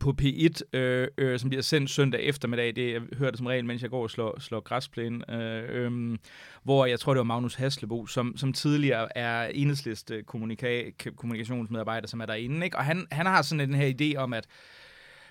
på 0.00 0.14
P1, 0.22 0.60
øh, 0.72 1.08
øh, 1.18 1.38
som 1.38 1.50
bliver 1.50 1.62
sendt 1.62 1.90
søndag 1.90 2.22
eftermiddag. 2.22 2.76
Det 2.76 2.92
jeg 2.92 3.00
hører 3.18 3.30
det 3.30 3.38
som 3.38 3.46
regel, 3.46 3.64
mens 3.64 3.82
jeg 3.82 3.90
går 3.90 4.02
og 4.02 4.10
slår, 4.10 4.40
slår 4.40 4.60
græsplæne. 4.60 5.34
Øh, 5.34 5.86
øh, 5.86 6.18
hvor 6.62 6.86
jeg 6.86 7.00
tror, 7.00 7.14
det 7.14 7.18
var 7.18 7.24
Magnus 7.24 7.54
Haslebo, 7.54 8.06
som, 8.06 8.36
som 8.36 8.52
tidligere 8.52 9.18
er 9.18 9.46
enhedsliste 9.46 10.24
kommunika- 10.26 10.90
kommunikationsmedarbejder, 11.16 12.08
som 12.08 12.20
er 12.20 12.26
derinde. 12.26 12.64
Ikke? 12.64 12.76
Og 12.76 12.84
han, 12.84 13.06
han 13.10 13.26
har 13.26 13.42
sådan 13.42 13.68
den 13.68 13.78
her 13.78 13.92
idé 14.00 14.16
om, 14.16 14.32
at 14.32 14.46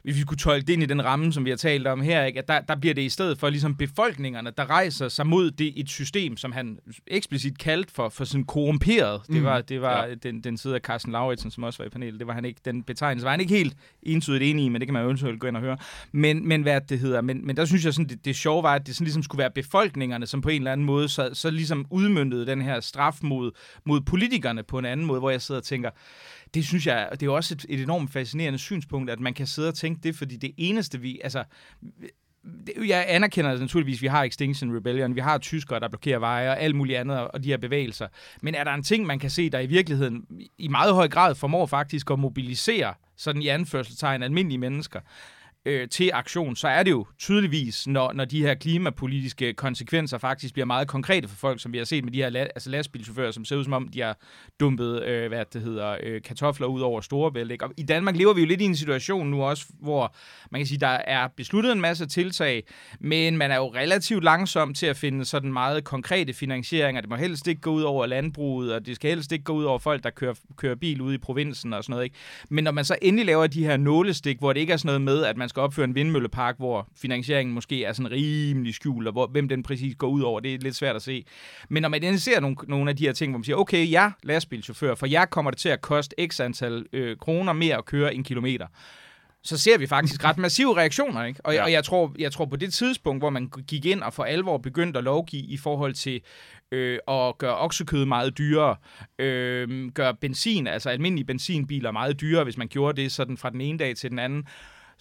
hvis 0.03 0.17
vi 0.17 0.23
kunne 0.23 0.37
tolke 0.37 0.67
det 0.67 0.73
ind 0.73 0.83
i 0.83 0.85
den 0.85 1.05
ramme, 1.05 1.33
som 1.33 1.45
vi 1.45 1.49
har 1.49 1.57
talt 1.57 1.87
om 1.87 2.01
her, 2.01 2.25
ikke, 2.25 2.39
at 2.39 2.47
der, 2.47 2.61
der 2.61 2.75
bliver 2.75 2.93
det 2.93 3.01
i 3.01 3.09
stedet 3.09 3.37
for 3.37 3.49
ligesom 3.49 3.75
befolkningerne, 3.75 4.51
der 4.57 4.69
rejser 4.69 5.07
sig 5.07 5.27
mod 5.27 5.51
det 5.51 5.73
et 5.75 5.89
system, 5.89 6.37
som 6.37 6.51
han 6.51 6.79
eksplicit 7.07 7.57
kaldte 7.57 7.93
for, 7.93 8.09
for 8.09 8.25
sådan 8.25 8.43
korrumperet. 8.43 9.21
Mm. 9.29 9.35
Det 9.35 9.43
var, 9.43 9.61
det 9.61 9.81
var 9.81 10.05
ja. 10.05 10.15
den, 10.15 10.41
den 10.41 10.57
side 10.57 10.75
af 10.75 10.81
Carsten 10.81 11.11
Lauritsen, 11.11 11.51
som 11.51 11.63
også 11.63 11.83
var 11.83 11.85
i 11.85 11.89
panelet. 11.89 12.19
Det 12.19 12.27
var 12.27 12.33
han 12.33 12.45
ikke, 12.45 12.61
den 12.65 12.83
betegnelse 12.83 13.25
var 13.25 13.31
han 13.31 13.39
ikke 13.39 13.55
helt 13.55 13.77
entydigt 14.03 14.43
enig 14.43 14.65
i, 14.65 14.69
men 14.69 14.81
det 14.81 14.87
kan 14.87 14.93
man 14.93 15.01
jo 15.01 15.07
eventuelt 15.07 15.39
gå 15.39 15.47
ind 15.47 15.55
og 15.55 15.61
høre. 15.61 15.77
Men, 16.11 16.47
men 16.47 16.61
hvad 16.61 16.81
det 16.81 16.99
hedder, 16.99 17.21
men, 17.21 17.45
men 17.45 17.57
der 17.57 17.65
synes 17.65 17.85
jeg 17.85 17.93
sådan, 17.93 18.09
det, 18.09 18.25
det 18.25 18.35
sjove 18.35 18.63
var, 18.63 18.75
at 18.75 18.87
det 18.87 18.95
sådan 18.95 19.05
ligesom 19.05 19.23
skulle 19.23 19.39
være 19.39 19.51
befolkningerne, 19.51 20.25
som 20.25 20.41
på 20.41 20.49
en 20.49 20.61
eller 20.61 20.71
anden 20.71 20.85
måde 20.85 21.09
så, 21.09 21.29
så 21.33 21.49
ligesom 21.49 21.85
udmyndede 21.89 22.45
den 22.45 22.61
her 22.61 22.79
straf 22.79 23.17
mod, 23.21 23.51
mod 23.85 24.01
politikerne 24.01 24.63
på 24.63 24.79
en 24.79 24.85
anden 24.85 25.05
måde, 25.05 25.19
hvor 25.19 25.29
jeg 25.29 25.41
sidder 25.41 25.61
og 25.61 25.65
tænker, 25.65 25.89
det 26.53 26.65
synes 26.65 26.87
jeg, 26.87 27.09
det 27.11 27.23
er 27.23 27.31
også 27.31 27.53
et, 27.53 27.65
et 27.69 27.81
enormt 27.81 28.11
fascinerende 28.11 28.59
synspunkt, 28.59 29.09
at 29.09 29.19
man 29.19 29.33
kan 29.33 29.47
sidde 29.47 29.67
og 29.67 29.75
tænke 29.75 30.01
det, 30.03 30.15
fordi 30.15 30.35
det 30.35 30.51
eneste 30.57 31.01
vi, 31.01 31.21
altså, 31.23 31.43
jeg 32.87 33.05
anerkender 33.07 33.59
naturligvis, 33.59 33.97
at 33.97 34.01
vi 34.01 34.07
har 34.07 34.23
Extinction 34.23 34.77
Rebellion, 34.77 35.15
vi 35.15 35.19
har 35.19 35.37
tyskere, 35.37 35.79
der 35.79 35.87
blokerer 35.87 36.19
veje 36.19 36.49
og 36.49 36.59
alt 36.59 36.75
muligt 36.75 36.97
andet, 36.97 37.17
og 37.17 37.43
de 37.43 37.49
her 37.49 37.57
bevægelser. 37.57 38.07
Men 38.41 38.55
er 38.55 38.63
der 38.63 38.73
en 38.73 38.83
ting, 38.83 39.05
man 39.05 39.19
kan 39.19 39.29
se, 39.29 39.49
der 39.49 39.59
i 39.59 39.65
virkeligheden 39.65 40.25
i 40.57 40.67
meget 40.67 40.93
høj 40.93 41.07
grad 41.07 41.35
formår 41.35 41.65
faktisk 41.65 42.11
at 42.11 42.19
mobilisere 42.19 42.93
sådan 43.17 43.41
i 43.41 43.47
anførselstegn 43.47 44.23
almindelige 44.23 44.59
mennesker? 44.59 44.99
Øh, 45.65 45.89
til 45.89 46.11
aktion, 46.13 46.55
så 46.55 46.67
er 46.67 46.83
det 46.83 46.91
jo 46.91 47.05
tydeligvis, 47.19 47.87
når, 47.87 48.13
når 48.13 48.25
de 48.25 48.41
her 48.41 48.53
klimapolitiske 48.53 49.53
konsekvenser 49.53 50.17
faktisk 50.17 50.53
bliver 50.53 50.65
meget 50.65 50.87
konkrete 50.87 51.27
for 51.27 51.35
folk, 51.35 51.61
som 51.61 51.73
vi 51.73 51.77
har 51.77 51.85
set 51.85 52.03
med 52.03 52.11
de 52.11 52.17
her 52.17 52.29
la- 52.29 52.37
altså 52.55 52.69
lastbilchauffører, 52.69 53.31
som 53.31 53.45
ser 53.45 53.55
ud 53.55 53.63
som 53.63 53.73
om, 53.73 53.87
de 53.87 54.01
har 54.01 54.17
dumpet 54.59 55.03
øh, 55.03 55.27
hvad 55.27 55.45
det 55.53 55.61
hedder, 55.61 55.97
øh, 56.03 56.21
kartofler 56.21 56.67
ud 56.67 56.81
over 56.81 57.01
Storebælt. 57.01 57.51
Ikke? 57.51 57.65
Og 57.65 57.71
i 57.77 57.83
Danmark 57.83 58.15
lever 58.15 58.33
vi 58.33 58.41
jo 58.41 58.47
lidt 58.47 58.61
i 58.61 58.65
en 58.65 58.75
situation 58.75 59.27
nu 59.27 59.43
også, 59.43 59.65
hvor 59.79 60.15
man 60.51 60.59
kan 60.59 60.67
sige, 60.67 60.79
der 60.79 60.87
er 60.87 61.27
besluttet 61.37 61.71
en 61.71 61.81
masse 61.81 62.05
tiltag, 62.05 62.63
men 62.99 63.37
man 63.37 63.51
er 63.51 63.55
jo 63.55 63.67
relativt 63.67 64.23
langsom 64.23 64.73
til 64.73 64.85
at 64.85 64.97
finde 64.97 65.25
sådan 65.25 65.53
meget 65.53 65.83
konkrete 65.83 66.33
finansieringer. 66.33 67.01
Det 67.01 67.09
må 67.09 67.15
helst 67.15 67.47
ikke 67.47 67.61
gå 67.61 67.71
ud 67.71 67.81
over 67.81 68.05
landbruget, 68.05 68.73
og 68.73 68.85
det 68.85 68.95
skal 68.95 69.09
helst 69.09 69.31
ikke 69.31 69.43
gå 69.43 69.53
ud 69.53 69.63
over 69.63 69.79
folk, 69.79 70.03
der 70.03 70.09
kører, 70.09 70.33
kører 70.57 70.75
bil 70.75 71.01
ude 71.01 71.15
i 71.15 71.17
provinsen 71.17 71.73
og 71.73 71.83
sådan 71.83 71.91
noget. 71.93 72.03
Ikke? 72.03 72.15
Men 72.49 72.63
når 72.63 72.71
man 72.71 72.85
så 72.85 72.95
endelig 73.01 73.25
laver 73.25 73.47
de 73.47 73.65
her 73.65 73.77
nålestik, 73.77 74.39
hvor 74.39 74.53
det 74.53 74.59
ikke 74.59 74.73
er 74.73 74.77
sådan 74.77 74.87
noget 74.87 75.01
med, 75.01 75.23
at 75.25 75.37
man 75.37 75.49
skal 75.53 75.61
opføre 75.61 75.83
en 75.83 75.95
vindmøllepark, 75.95 76.57
hvor 76.57 76.87
finansieringen 76.95 77.55
måske 77.55 77.83
er 77.83 77.93
sådan 77.93 78.11
rimelig 78.11 78.73
skjult, 78.73 79.07
og 79.07 79.11
hvor, 79.13 79.27
hvem 79.27 79.47
den 79.47 79.63
præcis 79.63 79.95
går 79.95 80.07
ud 80.07 80.21
over, 80.21 80.39
det 80.39 80.53
er 80.53 80.57
lidt 80.57 80.75
svært 80.75 80.95
at 80.95 81.01
se. 81.01 81.25
Men 81.69 81.81
når 81.81 81.89
man 81.89 82.19
ser 82.19 82.39
nogle, 82.39 82.55
nogle 82.67 82.89
af 82.89 82.97
de 82.97 83.05
her 83.05 83.13
ting, 83.13 83.31
hvor 83.31 83.37
man 83.37 83.43
siger, 83.43 83.55
okay, 83.55 83.91
jeg 83.91 84.11
lastbilchauffør, 84.23 84.95
for 84.95 85.05
jeg 85.05 85.29
kommer 85.29 85.51
det 85.51 85.59
til 85.59 85.69
at 85.69 85.81
koste 85.81 86.15
x 86.27 86.39
antal 86.39 86.85
øh, 86.93 87.17
kroner 87.17 87.53
mere 87.53 87.77
at 87.77 87.85
køre 87.85 88.15
en 88.15 88.23
kilometer 88.23 88.67
så 89.45 89.57
ser 89.57 89.77
vi 89.77 89.87
faktisk 89.87 90.23
ret 90.23 90.37
massive 90.37 90.77
reaktioner. 90.77 91.23
Ikke? 91.23 91.41
Og, 91.43 91.53
ja. 91.53 91.63
og 91.63 91.71
jeg, 91.71 91.83
tror, 91.83 92.15
jeg 92.19 92.31
tror 92.31 92.45
på 92.45 92.55
det 92.55 92.73
tidspunkt, 92.73 93.21
hvor 93.21 93.29
man 93.29 93.51
gik 93.67 93.85
ind 93.85 94.01
og 94.01 94.13
for 94.13 94.23
alvor 94.23 94.57
begyndte 94.57 94.97
at 94.97 95.03
lovgive 95.03 95.43
i 95.43 95.57
forhold 95.57 95.93
til 95.93 96.21
øh, 96.71 96.99
at 97.07 97.37
gøre 97.37 97.57
oksekød 97.57 98.05
meget 98.05 98.37
dyrere, 98.37 98.75
øh, 99.19 99.91
gøre 99.91 100.15
benzin, 100.15 100.67
altså 100.67 100.89
almindelige 100.89 101.25
benzinbiler 101.25 101.91
meget 101.91 102.21
dyrere, 102.21 102.43
hvis 102.43 102.57
man 102.57 102.67
gjorde 102.67 103.01
det 103.01 103.11
sådan 103.11 103.37
fra 103.37 103.49
den 103.49 103.61
ene 103.61 103.79
dag 103.79 103.95
til 103.95 104.09
den 104.09 104.19
anden, 104.19 104.45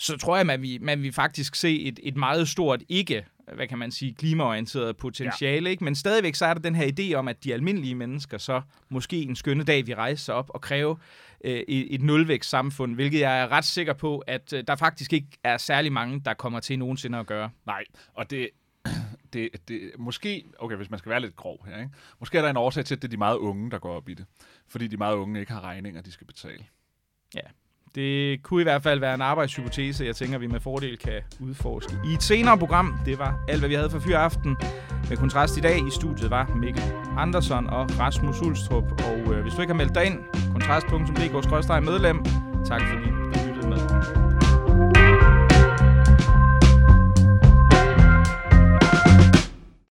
så 0.03 0.17
tror 0.17 0.37
jeg, 0.37 0.51
at 0.51 0.63
vi, 0.63 0.79
man 0.81 1.03
vil 1.03 1.13
faktisk 1.13 1.55
se 1.55 1.81
et, 1.81 2.01
et 2.03 2.17
meget 2.17 2.49
stort 2.49 2.83
ikke, 2.89 3.25
hvad 3.55 3.69
kan 3.69 3.79
man 3.79 3.91
sige, 3.91 4.15
klimaorienteret 4.15 4.97
potentiale, 4.97 5.67
ja. 5.67 5.71
ikke? 5.71 5.85
men 5.85 5.95
stadigvæk 5.95 6.35
så 6.35 6.47
er 6.47 6.55
der 6.55 6.61
den 6.61 6.75
her 6.75 6.93
idé 6.99 7.15
om, 7.15 7.29
at 7.29 7.45
de 7.45 7.55
almindelige 7.55 7.95
mennesker 7.95 8.39
så 8.39 8.63
måske 8.89 9.23
en 9.23 9.37
skønne 9.37 9.65
dag 9.65 9.87
vi 9.87 9.95
rejser 9.95 10.25
sig 10.25 10.35
op 10.35 10.51
og 10.51 10.61
kræve 10.61 10.97
øh, 11.45 11.61
et, 11.69 11.95
et 11.95 12.03
nulvækst 12.03 12.51
samfund, 12.51 12.95
hvilket 12.95 13.21
jeg 13.21 13.41
er 13.41 13.49
ret 13.49 13.65
sikker 13.65 13.93
på, 13.93 14.19
at 14.19 14.53
øh, 14.53 14.65
der 14.67 14.77
faktisk 14.77 15.13
ikke 15.13 15.29
er 15.45 15.57
særlig 15.57 15.93
mange, 15.93 16.21
der 16.25 16.35
kommer 16.35 16.61
til 16.61 16.79
nogensinde 16.79 17.19
at 17.19 17.27
gøre. 17.27 17.51
Nej, 17.67 17.85
og 18.15 18.31
det, 18.31 18.51
det, 19.33 19.49
det, 19.69 19.81
måske, 19.99 20.45
okay, 20.59 20.77
hvis 20.77 20.91
man 20.91 20.99
skal 20.99 21.11
være 21.11 21.21
lidt 21.21 21.37
grov 21.37 21.67
her, 21.67 21.79
ikke? 21.79 21.91
måske 22.21 22.39
er 22.39 22.43
der 22.43 22.51
en 22.51 22.57
årsag 22.57 22.85
til, 22.85 22.95
at 22.95 23.03
det 23.03 23.09
er 23.09 23.11
de 23.11 23.17
meget 23.17 23.37
unge, 23.37 23.71
der 23.71 23.79
går 23.79 23.97
op 23.97 24.09
i 24.09 24.15
det. 24.15 24.27
Fordi 24.69 24.87
de 24.87 24.97
meget 24.97 25.15
unge 25.15 25.41
ikke 25.41 25.53
har 25.53 25.61
regninger, 25.61 26.03
de 26.03 26.13
skal 26.13 26.27
betale. 26.27 26.65
Ja, 27.35 27.41
det 27.95 28.43
kunne 28.43 28.61
i 28.61 28.65
hvert 28.65 28.83
fald 28.83 29.01
være 29.01 29.15
en 29.15 29.21
arbejdshypotese, 29.21 30.05
jeg 30.05 30.17
tænker, 30.17 30.39
vi 30.39 30.47
med 30.47 30.61
fordel 30.61 30.99
kan 30.99 31.21
udforske. 31.41 31.97
I 32.05 32.13
et 32.13 32.23
senere 32.23 32.59
program, 32.59 32.95
det 33.07 33.19
var 33.19 33.45
alt, 33.49 33.61
hvad 33.61 33.69
vi 33.69 33.75
havde 33.75 33.91
for 33.91 33.99
Fyraften. 33.99 34.57
Med 35.09 35.17
kontrast 35.17 35.57
i 35.57 35.61
dag 35.61 35.79
i 35.79 35.91
studiet 35.91 36.31
var 36.31 36.47
Mikkel 36.57 36.83
Andersson 37.19 37.67
og 37.67 37.87
Rasmus 37.99 38.41
Ulstrup. 38.41 38.85
Og 38.85 39.35
øh, 39.35 39.43
hvis 39.43 39.55
du 39.55 39.61
ikke 39.61 39.73
har 39.73 39.79
meldt 39.79 39.95
dig 39.95 40.05
ind, 40.05 40.19
kontrast.dk-medlem. 40.53 42.25
Tak 42.65 42.81
fordi 42.81 43.09
du 43.09 43.49
lyttede 43.49 43.69
med. 43.69 45.22